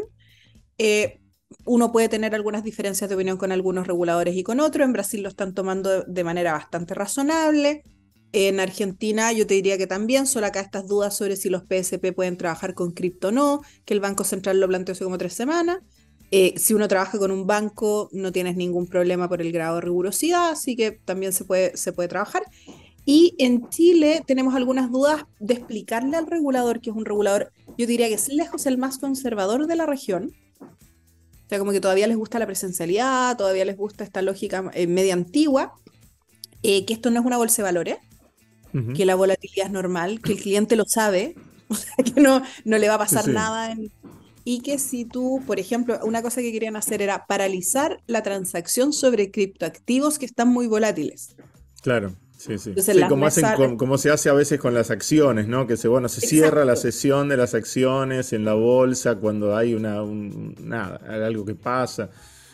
Eh, 0.77 1.19
uno 1.65 1.91
puede 1.91 2.09
tener 2.09 2.35
algunas 2.35 2.63
diferencias 2.63 3.09
de 3.09 3.15
opinión 3.15 3.37
con 3.37 3.51
algunos 3.51 3.87
reguladores 3.87 4.35
y 4.35 4.43
con 4.43 4.59
otros. 4.59 4.85
En 4.85 4.93
Brasil 4.93 5.23
lo 5.23 5.29
están 5.29 5.53
tomando 5.53 6.03
de 6.03 6.23
manera 6.23 6.53
bastante 6.53 6.93
razonable. 6.93 7.83
En 8.31 8.59
Argentina 8.59 9.31
yo 9.31 9.47
te 9.47 9.53
diría 9.53 9.77
que 9.77 9.87
también, 9.87 10.27
solo 10.27 10.47
acá 10.47 10.59
estas 10.59 10.87
dudas 10.87 11.15
sobre 11.15 11.37
si 11.37 11.49
los 11.49 11.63
PSP 11.63 12.11
pueden 12.13 12.37
trabajar 12.37 12.73
con 12.73 12.91
cripto 12.91 13.29
o 13.29 13.31
no, 13.31 13.61
que 13.85 13.93
el 13.93 14.01
Banco 14.01 14.25
Central 14.25 14.59
lo 14.59 14.67
planteó 14.67 14.91
hace 14.91 15.05
como 15.05 15.17
tres 15.17 15.33
semanas. 15.33 15.77
Eh, 16.31 16.53
si 16.57 16.73
uno 16.73 16.87
trabaja 16.87 17.17
con 17.17 17.31
un 17.31 17.45
banco 17.45 18.09
no 18.11 18.31
tienes 18.31 18.55
ningún 18.55 18.87
problema 18.87 19.29
por 19.29 19.41
el 19.41 19.51
grado 19.51 19.75
de 19.75 19.81
rigurosidad, 19.81 20.49
así 20.49 20.75
que 20.75 20.91
también 20.91 21.33
se 21.33 21.45
puede, 21.45 21.77
se 21.77 21.93
puede 21.93 22.09
trabajar. 22.09 22.43
Y 23.05 23.35
en 23.37 23.69
Chile 23.69 24.23
tenemos 24.25 24.55
algunas 24.55 24.91
dudas 24.91 25.25
de 25.39 25.53
explicarle 25.53 26.17
al 26.17 26.25
regulador, 26.25 26.81
que 26.81 26.89
es 26.89 26.95
un 26.95 27.05
regulador, 27.05 27.51
yo 27.77 27.85
diría 27.85 28.07
que 28.07 28.15
es 28.15 28.29
lejos 28.29 28.65
el 28.65 28.79
más 28.79 28.97
conservador 28.97 29.67
de 29.67 29.75
la 29.75 29.85
región, 29.85 30.33
o 31.45 31.49
sea, 31.49 31.59
como 31.59 31.71
que 31.71 31.79
todavía 31.79 32.07
les 32.07 32.17
gusta 32.17 32.39
la 32.39 32.47
presencialidad, 32.47 33.37
todavía 33.37 33.65
les 33.65 33.77
gusta 33.77 34.03
esta 34.03 34.23
lógica 34.23 34.71
eh, 34.73 34.87
media 34.87 35.13
antigua, 35.13 35.73
eh, 36.63 36.85
que 36.85 36.93
esto 36.93 37.11
no 37.11 37.19
es 37.19 37.25
una 37.25 37.37
bolsa 37.37 37.57
de 37.57 37.63
valores, 37.63 37.97
que 38.93 39.05
la 39.05 39.15
volatilidad 39.15 39.67
es 39.67 39.71
normal, 39.71 40.19
que 40.19 40.33
el 40.33 40.41
cliente 40.41 40.75
lo 40.75 40.83
sabe, 40.85 41.35
o 41.69 41.75
sea, 41.75 41.95
que 42.03 42.19
no, 42.19 42.41
no 42.65 42.77
le 42.77 42.89
va 42.89 42.95
a 42.95 42.97
pasar 42.97 43.27
nada. 43.29 43.73
Y 44.47 44.61
que 44.61 44.77
si 44.79 45.03
tú, 45.03 45.41
por 45.45 45.59
ejemplo, 45.59 45.99
una 46.03 46.21
cosa 46.21 46.39
que 46.39 46.51
querían 46.51 46.75
hacer 46.75 47.01
era 47.01 47.25
paralizar 47.25 48.01
la 48.05 48.21
transacción 48.21 48.93
sobre 48.93 49.31
criptoactivos 49.31 50.19
que 50.19 50.25
están 50.25 50.49
muy 50.49 50.67
volátiles. 50.67 51.35
Claro. 51.81 52.15
Sí, 52.37 52.59
sí. 52.59 52.73
como, 53.09 53.25
hacen 53.25 53.77
como 53.77 53.97
se 53.97 54.11
hace 54.11 54.29
a 54.29 54.33
veces 54.33 54.59
con 54.59 54.75
las 54.75 54.91
acciones, 54.91 55.47
¿no? 55.47 55.65
Que 55.65 55.77
se, 55.77 55.87
bueno, 55.87 56.07
se 56.09 56.21
cierra 56.21 56.63
la 56.63 56.75
sesión 56.75 57.27
de 57.27 57.37
las 57.37 57.55
acciones 57.55 58.33
en 58.33 58.45
la 58.45 58.53
bolsa 58.53 59.15
cuando 59.15 59.55
hay 59.55 59.73
una, 59.73 60.03
nada, 60.61 60.99
algo 61.25 61.43
que 61.43 61.55
pasa. 61.55 62.09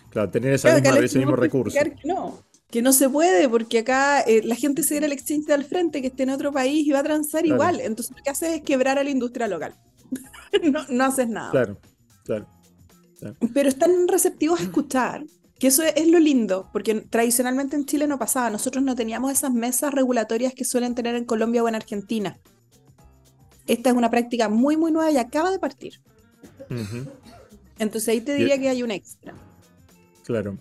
Claro, 0.10 0.30
tener 0.30 0.54
esa 0.54 0.74
misma, 0.74 0.98
ese 1.00 1.20
mismo 1.20 1.36
recurso. 1.36 1.78
Que 1.78 1.96
no, 2.06 2.42
que 2.70 2.82
no 2.82 2.94
se 2.94 3.10
puede, 3.10 3.50
porque 3.50 3.80
acá 3.80 4.22
eh, 4.22 4.42
la 4.46 4.56
gente 4.56 4.84
se 4.84 4.94
viene 4.94 5.08
al 5.08 5.12
exchange 5.12 5.50
al 5.50 5.66
frente, 5.66 6.00
que 6.00 6.08
esté 6.08 6.24
en 6.24 6.30
otro 6.30 6.54
país 6.54 6.88
y 6.88 6.92
va 6.92 7.00
a 7.00 7.04
transar 7.04 7.46
igual. 7.46 7.82
Entonces 7.82 8.16
lo 8.16 8.24
que 8.24 8.30
hace 8.30 8.56
es 8.56 8.62
quebrar 8.62 8.98
a 8.98 9.04
la 9.04 9.10
industria 9.10 9.48
local. 9.50 9.74
no, 10.72 10.86
no 10.90 11.04
haces 11.04 11.28
nada. 11.30 11.52
Claro, 11.52 11.78
claro. 12.24 12.48
Pero 13.54 13.70
están 13.70 14.08
receptivos 14.08 14.60
a 14.60 14.64
escuchar. 14.64 15.26
Que 15.60 15.68
eso 15.68 15.84
es, 15.84 16.08
lo 16.08 16.20
lindo, 16.20 16.70
porque 16.74 17.02
tradicionalmente 17.02 17.76
en 17.76 17.86
Chile 17.86 18.08
no 18.08 18.18
pasaba. 18.18 18.50
Nosotros 18.50 18.84
no 18.84 18.96
teníamos 18.96 19.32
esas 19.32 19.52
mesas 19.52 19.94
regulatorias 19.94 20.56
que 20.56 20.66
suelen 20.66 20.96
tener 20.96 21.14
en 21.14 21.24
Colombia 21.24 21.64
o 21.64 21.68
en 21.70 21.76
Argentina. 21.76 22.40
Esta 23.68 23.92
es 23.92 23.96
una 23.96 24.10
práctica 24.10 24.50
muy, 24.50 24.76
muy 24.76 24.92
nueva 24.92 25.12
y 25.12 25.18
acaba 25.18 25.52
de 25.52 25.60
partir. 25.60 26.02
Entonces 27.78 28.10
ahí 28.10 28.22
te 28.22 28.34
diría 28.34 28.60
que 28.60 28.70
hay 28.70 28.82
un 28.82 28.90
extra. 28.90 29.36
Claro. 30.24 30.58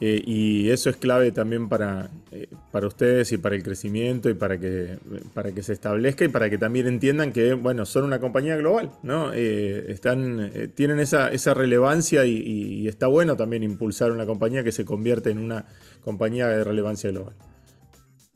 Eh, 0.00 0.22
y 0.26 0.70
eso 0.70 0.90
es 0.90 0.96
clave 0.96 1.30
también 1.30 1.68
para, 1.68 2.10
eh, 2.32 2.48
para 2.72 2.88
ustedes 2.88 3.30
y 3.30 3.38
para 3.38 3.54
el 3.54 3.62
crecimiento 3.62 4.28
y 4.28 4.34
para 4.34 4.58
que, 4.58 4.98
para 5.32 5.52
que 5.52 5.62
se 5.62 5.72
establezca 5.72 6.24
y 6.24 6.28
para 6.28 6.50
que 6.50 6.58
también 6.58 6.88
entiendan 6.88 7.32
que, 7.32 7.54
bueno, 7.54 7.86
son 7.86 8.04
una 8.04 8.18
compañía 8.18 8.56
global, 8.56 8.90
¿no? 9.04 9.32
Eh, 9.32 9.92
están, 9.92 10.50
tienen 10.74 10.98
esa, 10.98 11.28
esa 11.28 11.54
relevancia 11.54 12.24
y, 12.24 12.88
está 12.88 13.06
bueno 13.06 13.36
también 13.36 13.62
impulsar 13.62 14.12
una 14.12 14.26
compañía 14.26 14.62
que 14.62 14.72
se 14.72 14.84
convierte 14.84 15.30
en 15.30 15.38
una 15.38 15.64
compañía 16.02 16.48
de 16.48 16.64
relevancia 16.64 17.10
global. 17.10 17.34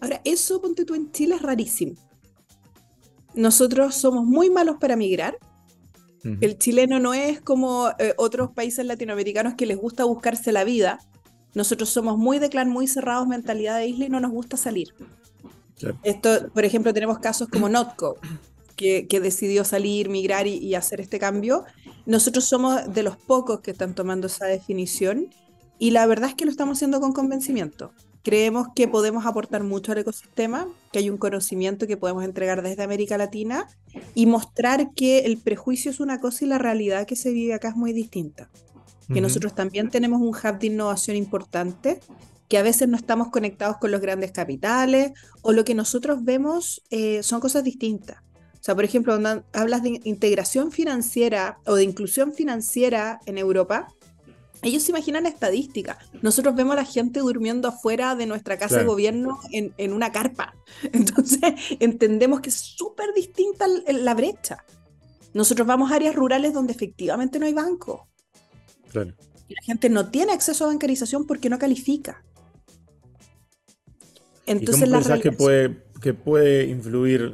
Ahora, 0.00 0.20
eso, 0.24 0.60
ponte 0.62 0.84
tú 0.84 0.94
en 0.94 1.10
Chile, 1.10 1.34
es 1.34 1.42
rarísimo. 1.42 1.94
Nosotros 3.34 3.94
somos 3.94 4.24
muy 4.24 4.48
malos 4.48 4.76
para 4.78 4.96
migrar. 4.96 5.38
El 6.40 6.58
chileno 6.58 6.98
no 6.98 7.14
es 7.14 7.40
como 7.40 7.90
otros 8.16 8.50
países 8.50 8.84
latinoamericanos 8.84 9.54
que 9.54 9.66
les 9.66 9.78
gusta 9.78 10.04
buscarse 10.04 10.50
la 10.52 10.64
vida 10.64 10.98
nosotros 11.58 11.88
somos 11.88 12.16
muy 12.16 12.38
de 12.38 12.50
clan, 12.50 12.70
muy 12.70 12.86
cerrados, 12.86 13.26
mentalidad 13.26 13.78
de 13.78 13.88
isla 13.88 14.06
y 14.06 14.08
no 14.08 14.20
nos 14.20 14.30
gusta 14.30 14.56
salir. 14.56 14.94
Esto, 16.04 16.50
por 16.54 16.64
ejemplo, 16.64 16.94
tenemos 16.94 17.18
casos 17.18 17.48
como 17.48 17.68
Notco, 17.68 18.16
que, 18.76 19.09
que 19.09 19.18
decidió 19.18 19.64
salir, 19.64 20.09
migrar 20.09 20.46
y, 20.46 20.76
hacer 20.76 21.00
este 21.00 21.18
cambio. 21.18 21.64
Nosotros 22.06 22.44
somos 22.44 22.94
de 22.94 23.02
los 23.02 23.16
pocos 23.16 23.59
que 23.59 23.72
están 23.72 23.96
tomando 23.96 24.28
esa 24.28 24.46
definición 24.46 25.35
y 25.80 25.90
la 25.90 26.06
verdad 26.06 26.30
es 26.30 26.37
que 26.37 26.44
lo 26.44 26.52
estamos 26.52 26.78
haciendo 26.78 27.00
con 27.00 27.12
convencimiento. 27.12 27.90
Creemos 28.22 28.68
que 28.76 28.87
podemos 28.87 29.26
aportar 29.26 29.64
mucho 29.64 29.90
al 29.90 29.98
ecosistema, 29.98 30.68
que 30.92 31.00
hay 31.00 31.11
un 31.11 31.16
conocimiento 31.18 31.88
que 31.88 31.96
podemos 31.96 32.22
entregar 32.22 32.62
desde 32.62 32.85
América 32.85 33.18
Latina 33.18 33.66
y 34.14 34.26
mostrar 34.26 34.92
que 34.94 35.20
el 35.20 35.38
prejuicio 35.38 35.90
es 35.90 35.98
una 35.98 36.20
cosa 36.20 36.44
y 36.44 36.48
la 36.48 36.59
realidad 36.59 37.04
que 37.04 37.16
se 37.16 37.33
vive 37.33 37.54
acá 37.54 37.70
es 37.70 37.76
muy 37.76 37.92
distinta 37.92 38.48
que 39.12 39.21
nosotros 39.21 39.55
también 39.55 39.90
tenemos 39.90 40.21
un 40.21 40.29
hub 40.29 40.59
de 40.59 40.66
innovación 40.66 41.16
importante, 41.16 42.01
que 42.49 42.59
a 42.59 42.62
veces 42.62 42.88
no 42.88 42.97
estamos 42.97 43.29
conectados 43.29 43.77
con 43.79 43.90
los 43.90 44.01
grandes 44.01 44.33
capitales 44.33 45.12
o 45.42 45.53
lo 45.53 45.64
que 45.64 45.75
nosotros 45.75 46.25
vemos 46.25 46.83
eh, 46.90 47.23
son 47.23 47.40
cosas 47.40 47.64
distintas. 47.64 48.23
O 48.55 48.62
sea, 48.68 48.75
por 48.75 48.85
ejemplo, 48.85 49.12
cuando 49.12 49.44
hablas 49.53 49.83
de 49.83 50.01
integración 50.05 50.73
financiera 50.73 51.59
o 51.66 51.75
de 51.75 51.85
inclusión 51.85 52.33
financiera 52.33 53.21
en 53.27 53.38
Europa, 53.38 53.88
ellos 54.62 54.83
se 54.83 54.90
imaginan 54.90 55.27
estadística. 55.27 55.99
Nosotros 56.21 56.55
vemos 56.57 56.73
a 56.73 56.77
la 56.77 56.85
gente 56.85 57.21
durmiendo 57.21 57.68
afuera 57.68 58.16
de 58.16 58.27
nuestra 58.27 58.59
casa 58.59 58.79
de 58.79 58.85
gobierno 58.85 59.38
en, 59.53 59.73
en, 59.79 59.92
una 59.92 60.11
carpa. 60.11 60.55
Entonces, 60.92 61.40
entendemos 61.79 62.40
que 62.40 62.49
es 62.49 62.57
súper 62.57 63.14
distinta 63.14 63.66
la 63.87 64.14
brecha. 64.14 64.64
Nosotros 65.33 65.66
vamos 65.66 65.92
a 65.92 65.97
áreas 65.97 66.16
rurales 66.16 66.53
donde 66.53 66.73
efectivamente 66.73 67.38
no 67.38 67.47
hay 67.47 67.55
banco. 67.55 68.09
Y 68.94 69.55
la 69.55 69.62
gente 69.62 69.88
no 69.88 70.11
tiene 70.11 70.33
acceso 70.33 70.64
a 70.64 70.68
bancarización 70.68 71.27
porque 71.27 71.48
no 71.48 71.59
califica. 71.59 72.22
Entonces, 74.46 74.88
¿Y 74.88 75.20
que 75.20 75.33
puede, 75.33 75.83
que 76.01 76.14
puede 76.14 76.64
influir 76.66 77.33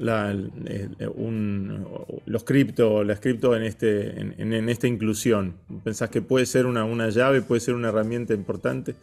los 2.27 2.45
cripto, 2.45 3.05
las 3.05 3.21
cripto 3.21 3.55
en, 3.55 3.63
este, 3.63 4.21
en, 4.21 4.69
esta 4.69 4.89
inclusión? 4.89 5.57
¿Pensás 5.85 6.11
que 6.11 6.23
puede 6.23 6.47
ser 6.47 6.67
una, 6.67 6.85
una 6.85 7.11
llave, 7.11 7.41
puede 7.43 7.61
ser 7.61 7.75
una 7.75 7.91
herramienta 7.91 8.35
importante? 8.35 8.97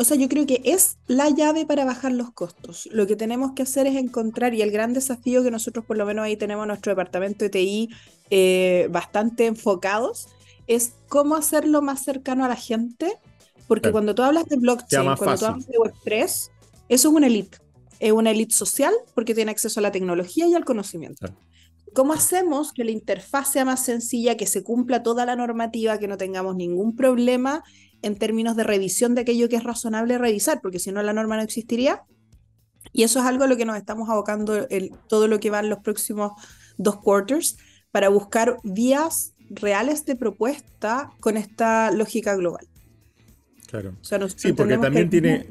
O 0.00 0.04
sea, 0.04 0.16
yo 0.16 0.30
creo 0.30 0.46
que 0.46 0.62
es 0.64 0.96
la 1.08 1.28
llave 1.28 1.66
para 1.66 1.84
bajar 1.84 2.12
los 2.12 2.30
costos. 2.32 2.88
Lo 2.90 3.06
que 3.06 3.16
tenemos 3.16 3.52
que 3.52 3.64
hacer 3.64 3.86
es 3.86 3.96
encontrar, 3.96 4.54
y 4.54 4.62
el 4.62 4.70
gran 4.70 4.94
desafío 4.94 5.42
que 5.42 5.50
nosotros 5.50 5.84
por 5.84 5.98
lo 5.98 6.06
menos 6.06 6.24
ahí 6.24 6.38
tenemos 6.38 6.66
nuestro 6.66 6.90
departamento 6.90 7.44
de 7.44 7.50
TI 7.50 7.90
eh, 8.30 8.88
bastante 8.90 9.44
enfocados, 9.44 10.28
es 10.66 10.94
cómo 11.08 11.36
hacerlo 11.36 11.82
más 11.82 12.02
cercano 12.04 12.44
a 12.44 12.48
la 12.48 12.56
gente, 12.56 13.12
porque 13.66 13.92
cuando 13.92 14.14
tú 14.14 14.22
hablas 14.22 14.46
de 14.46 14.56
blockchain, 14.56 15.14
cuando 15.16 15.38
tú 15.38 15.46
hablas 15.46 15.66
de 15.66 15.78
Web3, 15.78 16.50
eso 16.88 17.08
es 17.08 17.14
una 17.14 17.26
elite, 17.26 17.58
es 18.00 18.12
una 18.12 18.30
elite 18.30 18.54
social 18.54 18.92
porque 19.14 19.34
tiene 19.34 19.50
acceso 19.50 19.80
a 19.80 19.82
la 19.82 19.92
tecnología 19.92 20.46
y 20.46 20.54
al 20.54 20.64
conocimiento. 20.64 21.28
¿Cómo 21.92 22.12
hacemos 22.12 22.72
que 22.72 22.84
la 22.84 22.92
interfaz 22.92 23.52
sea 23.52 23.64
más 23.64 23.84
sencilla, 23.84 24.36
que 24.36 24.46
se 24.46 24.62
cumpla 24.62 25.02
toda 25.02 25.26
la 25.26 25.34
normativa, 25.34 25.98
que 25.98 26.08
no 26.08 26.16
tengamos 26.16 26.54
ningún 26.56 26.94
problema 26.94 27.64
en 28.02 28.16
términos 28.16 28.56
de 28.56 28.64
revisión 28.64 29.14
de 29.14 29.22
aquello 29.22 29.48
que 29.48 29.56
es 29.56 29.64
razonable 29.64 30.18
revisar, 30.18 30.60
porque 30.60 30.78
si 30.78 30.92
no 30.92 31.02
la 31.02 31.12
norma 31.12 31.36
no 31.36 31.42
existiría? 31.42 32.02
Y 32.92 33.02
eso 33.02 33.20
es 33.20 33.26
algo 33.26 33.44
a 33.44 33.46
lo 33.46 33.56
que 33.56 33.64
nos 33.64 33.76
estamos 33.76 34.08
abocando 34.08 34.68
el, 34.68 34.92
todo 35.08 35.28
lo 35.28 35.40
que 35.40 35.50
va 35.50 35.60
en 35.60 35.68
los 35.68 35.80
próximos 35.80 36.32
dos 36.76 36.96
quarters 36.96 37.56
para 37.90 38.08
buscar 38.08 38.58
vías 38.62 39.34
reales 39.50 40.06
de 40.06 40.16
propuesta 40.16 41.10
con 41.20 41.36
esta 41.36 41.90
lógica 41.90 42.34
global. 42.36 42.66
Claro. 43.66 43.94
sí, 44.36 44.52
porque 44.52 44.78
también 44.78 45.10
tiene. 45.10 45.46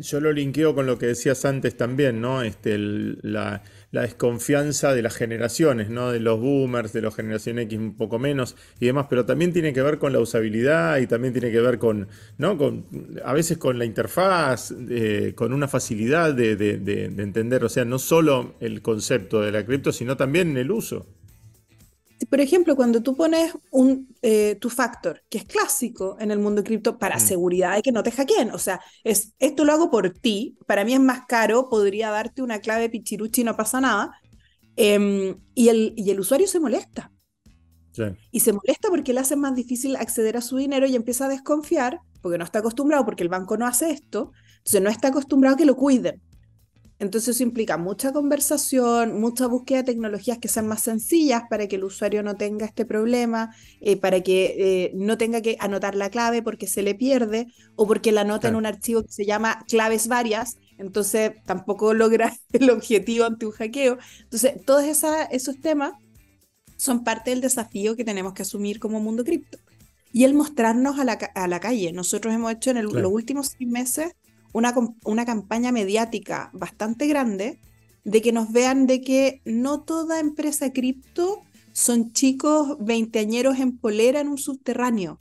Yo 0.00 0.20
lo 0.20 0.30
linkeo 0.30 0.76
con 0.76 0.86
lo 0.86 0.96
que 0.96 1.06
decías 1.06 1.44
antes 1.44 1.76
también, 1.76 2.20
¿no? 2.20 2.42
Este, 2.42 2.78
la, 2.78 3.64
desconfianza 3.90 4.94
de 4.94 5.02
las 5.02 5.16
generaciones, 5.16 5.90
¿no? 5.90 6.12
De 6.12 6.20
los 6.20 6.38
boomers, 6.38 6.92
de 6.92 7.02
la 7.02 7.10
generación 7.10 7.58
X 7.58 7.76
un 7.76 7.96
poco 7.96 8.20
menos 8.20 8.54
y 8.78 8.86
demás, 8.86 9.06
pero 9.10 9.26
también 9.26 9.52
tiene 9.52 9.72
que 9.72 9.82
ver 9.82 9.98
con 9.98 10.12
la 10.12 10.20
usabilidad 10.20 10.98
y 10.98 11.08
también 11.08 11.32
tiene 11.32 11.50
que 11.50 11.60
ver 11.60 11.78
con, 11.80 12.06
¿no? 12.36 12.56
Con, 12.56 12.84
a 13.24 13.32
veces 13.32 13.58
con 13.58 13.76
la 13.76 13.84
interfaz, 13.84 14.72
eh, 14.88 15.32
con 15.34 15.52
una 15.52 15.66
facilidad 15.66 16.32
de, 16.32 16.54
de 16.54 17.04
entender, 17.20 17.64
o 17.64 17.68
sea, 17.68 17.84
no 17.84 17.98
solo 17.98 18.54
el 18.60 18.82
concepto 18.82 19.40
de 19.40 19.50
la 19.50 19.66
cripto, 19.66 19.90
sino 19.90 20.16
también 20.16 20.56
el 20.56 20.70
uso 20.70 21.06
por 22.26 22.40
ejemplo, 22.40 22.74
cuando 22.76 23.02
tú 23.02 23.14
pones 23.14 23.52
un, 23.70 24.14
eh, 24.22 24.56
tu 24.60 24.70
factor, 24.70 25.22
que 25.28 25.38
es 25.38 25.44
clásico 25.44 26.16
en 26.18 26.30
el 26.30 26.38
mundo 26.38 26.64
cripto 26.64 26.98
para 26.98 27.16
mm. 27.16 27.20
seguridad 27.20 27.76
de 27.76 27.82
que 27.82 27.92
no 27.92 28.02
te 28.02 28.10
hackeen, 28.10 28.50
o 28.50 28.58
sea, 28.58 28.80
es, 29.04 29.34
esto 29.38 29.64
lo 29.64 29.72
hago 29.72 29.90
por 29.90 30.10
ti, 30.10 30.56
para 30.66 30.84
mí 30.84 30.94
es 30.94 31.00
más 31.00 31.26
caro, 31.26 31.68
podría 31.68 32.10
darte 32.10 32.42
una 32.42 32.60
clave 32.60 32.90
pichiruchi 32.90 33.42
y 33.42 33.44
no 33.44 33.56
pasa 33.56 33.80
nada, 33.80 34.12
em, 34.76 35.36
y, 35.54 35.68
el, 35.68 35.94
y 35.96 36.10
el 36.10 36.20
usuario 36.20 36.46
se 36.46 36.60
molesta. 36.60 37.12
Y 38.30 38.40
se 38.40 38.52
molesta 38.52 38.90
porque 38.90 39.12
le 39.12 39.18
hace 39.18 39.34
más 39.34 39.56
difícil 39.56 39.96
acceder 39.96 40.36
a 40.36 40.40
su 40.40 40.56
dinero 40.56 40.86
y 40.86 40.94
empieza 40.94 41.26
a 41.26 41.28
desconfiar 41.28 42.00
porque 42.20 42.38
no 42.38 42.44
está 42.44 42.60
acostumbrado, 42.60 43.04
porque 43.04 43.22
el 43.22 43.28
banco 43.28 43.56
no 43.56 43.66
hace 43.66 43.90
esto, 43.90 44.32
entonces 44.58 44.82
no 44.82 44.90
está 44.90 45.08
acostumbrado 45.08 45.54
a 45.54 45.58
que 45.58 45.64
lo 45.64 45.76
cuiden. 45.76 46.22
Entonces 47.00 47.36
eso 47.36 47.44
implica 47.44 47.76
mucha 47.76 48.12
conversación, 48.12 49.20
mucha 49.20 49.46
búsqueda 49.46 49.78
de 49.78 49.84
tecnologías 49.84 50.38
que 50.38 50.48
sean 50.48 50.66
más 50.66 50.82
sencillas 50.82 51.42
para 51.48 51.68
que 51.68 51.76
el 51.76 51.84
usuario 51.84 52.24
no 52.24 52.36
tenga 52.36 52.66
este 52.66 52.84
problema, 52.84 53.54
eh, 53.80 53.96
para 53.96 54.20
que 54.20 54.56
eh, 54.58 54.92
no 54.94 55.16
tenga 55.16 55.40
que 55.40 55.56
anotar 55.60 55.94
la 55.94 56.10
clave 56.10 56.42
porque 56.42 56.66
se 56.66 56.82
le 56.82 56.96
pierde 56.96 57.46
o 57.76 57.86
porque 57.86 58.10
la 58.10 58.22
anota 58.22 58.48
en 58.48 58.56
un 58.56 58.66
archivo 58.66 59.02
que 59.04 59.12
se 59.12 59.24
llama 59.24 59.64
claves 59.68 60.08
varias, 60.08 60.58
entonces 60.76 61.32
tampoco 61.44 61.94
logra 61.94 62.34
el 62.52 62.70
objetivo 62.70 63.26
ante 63.26 63.46
un 63.46 63.52
hackeo. 63.52 63.98
Entonces 64.22 64.54
todos 64.64 64.82
esos 64.84 65.60
temas 65.60 65.92
son 66.76 67.04
parte 67.04 67.30
del 67.30 67.40
desafío 67.40 67.94
que 67.96 68.04
tenemos 68.04 68.34
que 68.34 68.42
asumir 68.42 68.80
como 68.80 69.00
mundo 69.00 69.24
cripto. 69.24 69.58
Y 70.12 70.24
el 70.24 70.34
mostrarnos 70.34 70.98
a 70.98 71.04
la, 71.04 71.12
a 71.12 71.46
la 71.48 71.60
calle. 71.60 71.92
Nosotros 71.92 72.34
hemos 72.34 72.50
hecho 72.50 72.70
en 72.70 72.82
los 72.82 73.12
últimos 73.12 73.48
seis 73.48 73.68
meses 73.68 74.12
una, 74.58 74.74
una 75.04 75.24
campaña 75.24 75.72
mediática 75.72 76.50
bastante 76.52 77.06
grande 77.06 77.58
de 78.04 78.22
que 78.22 78.32
nos 78.32 78.52
vean 78.52 78.86
de 78.86 79.00
que 79.02 79.42
no 79.44 79.82
toda 79.82 80.20
empresa 80.20 80.72
cripto 80.72 81.42
son 81.72 82.12
chicos 82.12 82.76
veinteañeros 82.80 83.58
en 83.60 83.78
polera 83.78 84.20
en 84.20 84.28
un 84.28 84.38
subterráneo, 84.38 85.20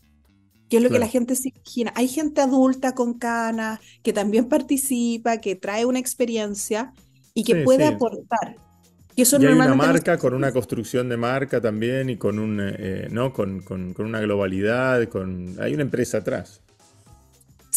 que 0.70 0.78
es 0.78 0.84
lo 0.84 0.90
que 0.90 1.00
la 1.00 1.08
gente 1.08 1.36
se 1.36 1.50
imagina. 1.50 1.94
Hay 1.96 2.08
gente 2.08 2.42
adulta 2.42 2.96
con 2.96 3.14
canas 3.14 3.80
que 4.04 4.14
también 4.14 4.46
participa, 4.46 5.38
que 5.38 5.56
trae 5.56 5.86
una 5.86 6.00
experiencia 6.00 6.94
y 7.34 7.44
que 7.44 7.58
puede 7.58 7.86
aportar. 7.86 8.56
Y 9.16 9.24
eso 9.24 9.38
hay 9.38 9.46
una 9.46 9.76
marca 9.76 10.18
con 10.18 10.34
una 10.34 10.52
construcción 10.54 11.10
de 11.10 11.18
marca 11.18 11.62
también 11.62 12.10
y 12.10 12.18
con, 12.18 12.40
un, 12.40 12.60
eh, 12.62 13.08
¿no? 13.12 13.34
Con, 13.34 13.62
con, 13.62 13.94
con, 13.94 14.06
una 14.06 14.22
globalidad, 14.22 15.08
con, 15.10 15.56
hay 15.60 15.74
una 15.74 15.84
empresa 15.84 16.20
atrás. 16.20 16.62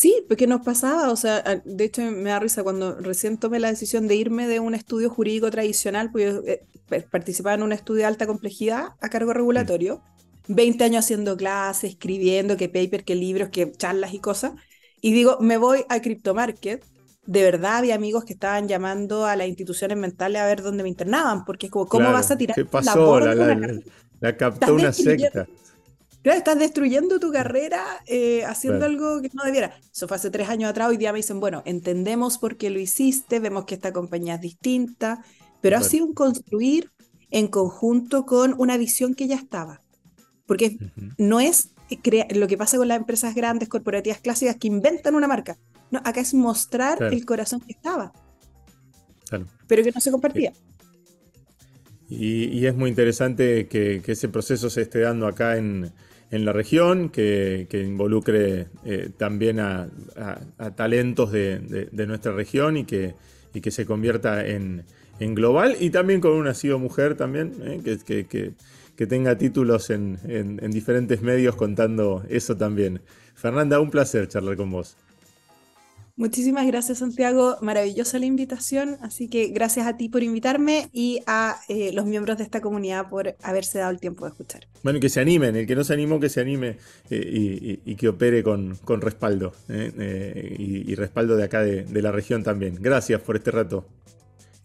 Sí, 0.01 0.25
porque 0.29 0.47
nos 0.47 0.63
pasaba, 0.63 1.11
o 1.11 1.17
sea, 1.17 1.43
de 1.63 1.85
hecho 1.85 2.01
me 2.01 2.31
da 2.31 2.39
risa 2.39 2.63
cuando 2.63 2.95
recién 2.95 3.37
tomé 3.37 3.61
la 3.61 3.69
decisión 3.69 4.09
de 4.09 4.15
irme 4.15 4.49
de 4.49 4.59
un 4.59 4.75
estudio 4.75 5.11
jurídico 5.11 5.51
tradicional, 5.51 6.11
pues 6.11 6.37
yo 6.37 6.43
eh, 6.47 6.65
participaba 7.11 7.57
en 7.57 7.63
un 7.63 7.73
estudio 7.73 8.01
de 8.01 8.07
alta 8.07 8.27
complejidad 8.27 8.95
a 8.99 9.09
cargo 9.11 9.35
regulatorio, 9.35 10.01
20 10.49 10.85
años 10.85 11.05
haciendo 11.05 11.37
clases, 11.37 11.91
escribiendo, 11.91 12.57
que 12.57 12.71
paper, 12.71 13.05
que 13.05 13.15
libros, 13.15 13.51
que 13.51 13.73
charlas 13.73 14.15
y 14.15 14.21
cosas, 14.21 14.53
y 15.03 15.13
digo, 15.13 15.37
me 15.39 15.59
voy 15.59 15.85
a 15.91 16.01
CryptoMarket, 16.01 16.83
de 17.27 17.43
verdad 17.43 17.77
había 17.77 17.95
amigos 17.95 18.25
que 18.25 18.33
estaban 18.33 18.69
llamando 18.69 19.27
a 19.27 19.37
las 19.37 19.49
instituciones 19.49 19.99
mentales 19.99 20.41
a 20.41 20.47
ver 20.47 20.63
dónde 20.63 20.83
me 20.83 20.89
internaban, 20.89 21.45
porque 21.45 21.67
es 21.67 21.73
como, 21.73 21.87
¿cómo 21.87 22.11
vas 22.11 22.31
a 22.31 22.39
tirar 22.39 22.55
¿qué 22.55 22.65
pasó? 22.65 23.21
La, 23.21 23.35
la, 23.35 23.81
la, 24.19 24.37
captó 24.39 24.77
una 24.77 24.93
secta. 24.95 25.47
Claro, 26.23 26.39
estás 26.39 26.59
destruyendo 26.59 27.19
tu 27.19 27.33
carrera 27.33 27.83
eh, 28.07 28.45
haciendo 28.45 28.85
algo 28.85 29.23
que 29.23 29.31
no 29.33 29.43
debiera. 29.45 29.79
Eso 29.93 30.07
fue 30.07 30.17
hace 30.17 30.31
tres 30.31 30.49
años 30.49 30.71
atrás. 30.71 30.89
Hoy 30.89 30.99
día 30.99 31.13
me 31.13 31.19
dicen, 31.19 31.41
bueno, 31.41 31.63
entendemos 31.65 32.37
por 32.37 32.57
qué 32.57 32.69
lo 32.69 32.79
hiciste, 32.79 33.41
vemos 33.41 33.65
que 33.65 33.75
esta 33.75 33.93
compañía 33.93 34.35
es 34.35 34.41
distinta, 34.43 35.25
pero 35.63 35.79
ha 35.79 35.83
sido 35.83 36.07
un 36.07 36.15
construir 36.15 36.91
en 37.31 37.49
conjunto 37.49 38.27
con 38.27 38.55
una 38.59 38.77
visión 38.77 39.15
que 39.15 39.29
ya 39.29 39.37
estaba. 39.37 39.81
Porque 40.47 40.77
no 41.17 41.41
es 41.41 41.71
lo 42.35 42.47
que 42.49 42.59
pasa 42.59 42.77
con 42.77 42.89
las 42.89 42.99
empresas 42.99 43.35
grandes, 43.35 43.69
corporativas 43.69 44.21
clásicas 44.21 44.57
que 44.57 44.69
inventan 44.69 45.15
una 45.15 45.27
marca. 45.27 45.57
No, 45.91 46.01
acá 46.05 46.21
es 46.21 46.35
mostrar 46.35 47.03
el 47.03 47.25
corazón 47.25 47.61
que 47.61 47.73
estaba, 47.73 48.13
pero 49.67 49.83
que 49.83 49.91
no 49.91 50.01
se 50.01 50.11
compartía. 50.11 50.53
Y, 52.09 52.67
es 52.67 52.75
muy 52.75 52.91
interesante 52.91 53.69
que, 53.69 54.03
ese 54.05 54.29
proceso 54.29 54.69
se 54.69 54.83
esté 54.83 55.01
dando 55.01 55.27
acá 55.27 55.57
en, 55.57 55.93
en 56.31 56.45
la 56.45 56.53
región, 56.53 57.09
que, 57.09 57.67
involucre 57.73 58.69
eh, 58.85 59.11
también 59.17 59.59
a, 59.61 59.89
talentos 60.77 61.33
de, 61.33 61.89
nuestra 62.07 62.33
región 62.33 62.77
y 62.77 62.85
que, 62.85 63.15
que 63.61 63.71
se 63.71 63.85
convierta 63.85 64.47
en, 64.47 64.85
global 65.19 65.77
y 65.79 65.91
también 65.91 66.21
con 66.21 66.33
una 66.33 66.51
nacido 66.51 66.79
mujer 66.79 67.15
también, 67.15 67.53
eh, 67.85 67.99
que, 68.97 69.07
tenga 69.07 69.39
títulos 69.39 69.89
en, 69.89 70.19
en 70.29 70.71
diferentes 70.71 71.23
medios 71.23 71.57
contando 71.57 72.23
eso 72.29 72.57
también. 72.57 73.01
Fernanda, 73.35 73.81
un 73.81 73.91
placer 73.91 74.29
charlar 74.29 74.57
con 74.57 74.71
vos. 74.71 74.99
Muchísimas 76.21 76.67
gracias, 76.67 76.99
Santiago. 76.99 77.57
Maravillosa 77.63 78.19
la 78.19 78.27
invitación. 78.27 78.99
Así 79.01 79.27
que 79.27 79.49
gracias 79.49 79.87
a 79.87 79.97
ti 79.97 80.11
por 80.11 80.23
invitarme 80.23 80.91
y 80.93 81.23
a 81.27 81.57
eh, 81.67 81.93
los 81.95 82.05
miembros 82.05 82.37
de 82.37 82.45
esta 82.45 82.61
comunidad 82.61 83.09
por 83.09 83.37
haberse 83.43 83.79
dado 83.79 83.91
el 83.91 84.01
tiempo 84.01 84.27
de 84.27 84.33
escuchar. 84.33 84.67
Bueno, 84.83 85.01
que 85.01 85.09
se 85.09 85.19
animen. 85.21 85.57
El 85.57 85.67
que 85.67 85.75
no 85.75 85.83
se 85.83 85.95
animó, 85.95 86.21
que 86.21 86.29
se 86.29 86.43
anime 86.43 86.77
eh, 87.09 87.81
y, 87.87 87.95
que 87.95 88.09
opere 88.11 88.43
con, 88.43 88.77
respaldo. 89.01 89.55
Eh, 89.71 90.57
y, 90.59 90.95
respaldo 90.95 91.39
de 91.39 91.45
acá 91.45 91.63
de 91.63 92.03
la 92.03 92.13
región 92.13 92.43
también. 92.43 92.77
Gracias 92.79 93.23
por 93.23 93.37
este 93.37 93.51
rato. 93.51 93.87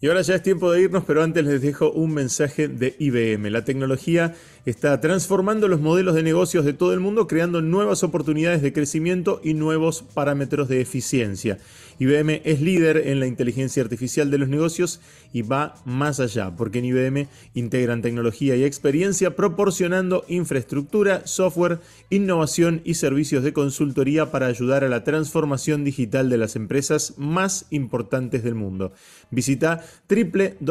Y 0.06 0.08
ahora 0.08 0.22
ya 0.22 0.36
es 0.36 0.42
tiempo 0.44 0.70
de 0.70 0.82
irnos, 0.82 1.02
pero 1.04 1.20
antes 1.20 1.44
les 1.44 1.60
dejo 1.60 1.90
un 1.90 2.14
mensaje 2.14 2.68
de 2.68 2.94
IBM. 2.96 3.50
La 3.50 3.64
tecnología 3.64 4.36
está 4.64 5.00
transformando 5.00 5.66
los 5.66 5.80
modelos 5.80 6.14
de 6.14 6.22
negocios 6.22 6.64
de 6.64 6.74
todo 6.74 6.94
el 6.94 7.00
mundo, 7.00 7.26
creando 7.26 7.60
nuevas 7.60 8.04
oportunidades 8.04 8.62
de 8.62 8.72
crecimiento 8.72 9.40
y 9.42 9.54
nuevos 9.54 10.02
parámetros 10.02 10.68
de 10.68 10.80
eficiencia. 10.80 11.58
IBM 11.98 12.42
es 12.44 12.60
líder 12.60 13.08
en 13.08 13.20
la 13.20 13.26
inteligencia 13.26 13.82
artificial 13.82 14.30
de 14.30 14.38
los 14.38 14.48
negocios 14.48 15.00
y 15.32 15.42
va 15.42 15.74
más 15.84 16.20
allá, 16.20 16.54
porque 16.56 16.80
en 16.80 16.84
IBM 16.86 17.28
integran 17.54 18.02
tecnología 18.02 18.56
y 18.56 18.64
experiencia 18.64 19.34
proporcionando 19.34 20.24
infraestructura, 20.28 21.26
software, 21.26 21.80
innovación 22.10 22.82
y 22.84 22.94
servicios 22.94 23.42
de 23.44 23.52
consultoría 23.52 24.30
para 24.30 24.46
ayudar 24.46 24.84
a 24.84 24.88
la 24.88 25.04
transformación 25.04 25.84
digital 25.84 26.28
de 26.28 26.38
las 26.38 26.56
empresas 26.56 27.14
más 27.16 27.66
importantes 27.70 28.44
del 28.44 28.54
mundo. 28.54 28.92
Visita 29.30 29.84
www.ibm.cl 30.08 30.66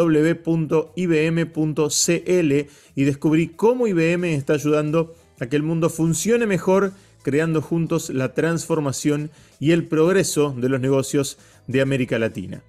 y 2.96 3.04
descubrí 3.04 3.48
cómo 3.50 3.88
IBM 3.88 4.26
está 4.34 4.54
ayudando 4.54 5.16
a 5.40 5.48
que 5.48 5.56
el 5.56 5.64
mundo 5.64 5.90
funcione 5.90 6.46
mejor 6.46 6.94
creando 7.26 7.60
juntos 7.60 8.12
la 8.12 8.36
transformación 8.36 9.32
y 9.60 9.72
el 9.72 9.88
progreso 9.88 10.54
de 10.56 10.70
los 10.70 10.80
negocios 10.80 11.40
de 11.66 11.82
América 11.82 12.20
Latina. 12.20 12.62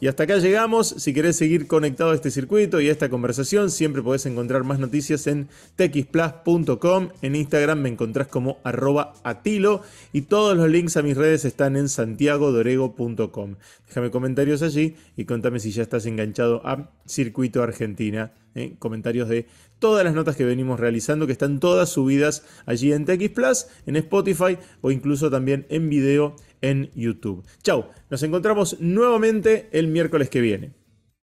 Y 0.00 0.08
hasta 0.08 0.24
acá 0.24 0.38
llegamos. 0.38 0.88
Si 0.88 1.14
querés 1.14 1.36
seguir 1.36 1.68
conectado 1.68 2.10
a 2.10 2.16
este 2.16 2.32
circuito 2.32 2.80
y 2.80 2.88
a 2.88 2.90
esta 2.90 3.08
conversación, 3.08 3.70
siempre 3.70 4.02
podés 4.02 4.26
encontrar 4.26 4.64
más 4.64 4.80
noticias 4.80 5.28
en 5.28 5.46
texplus.com. 5.76 7.10
En 7.22 7.36
Instagram 7.36 7.78
me 7.78 7.90
encontrás 7.90 8.26
como 8.26 8.58
arroba 8.64 9.14
atilo 9.22 9.82
y 10.12 10.22
todos 10.22 10.56
los 10.56 10.68
links 10.68 10.96
a 10.96 11.02
mis 11.02 11.16
redes 11.16 11.44
están 11.44 11.76
en 11.76 11.88
santiagodorego.com. 11.88 13.54
Déjame 13.86 14.10
comentarios 14.10 14.62
allí 14.62 14.96
y 15.16 15.24
contame 15.24 15.60
si 15.60 15.70
ya 15.70 15.82
estás 15.84 16.04
enganchado 16.06 16.60
a 16.64 16.90
Circuito 17.06 17.62
Argentina. 17.62 18.32
¿eh? 18.56 18.74
Comentarios 18.80 19.28
de 19.28 19.46
todas 19.82 20.04
las 20.04 20.14
notas 20.14 20.36
que 20.36 20.44
venimos 20.44 20.78
realizando, 20.78 21.26
que 21.26 21.32
están 21.32 21.58
todas 21.58 21.88
subidas 21.88 22.44
allí 22.66 22.92
en 22.92 23.04
TX 23.04 23.28
Plus, 23.30 23.66
en 23.84 23.96
Spotify 23.96 24.56
o 24.80 24.92
incluso 24.92 25.28
también 25.28 25.66
en 25.70 25.90
video 25.90 26.36
en 26.60 26.90
YouTube. 26.94 27.44
Chau, 27.64 27.86
nos 28.08 28.22
encontramos 28.22 28.80
nuevamente 28.80 29.68
el 29.72 29.88
miércoles 29.88 30.30
que 30.30 30.40
viene. 30.40 30.81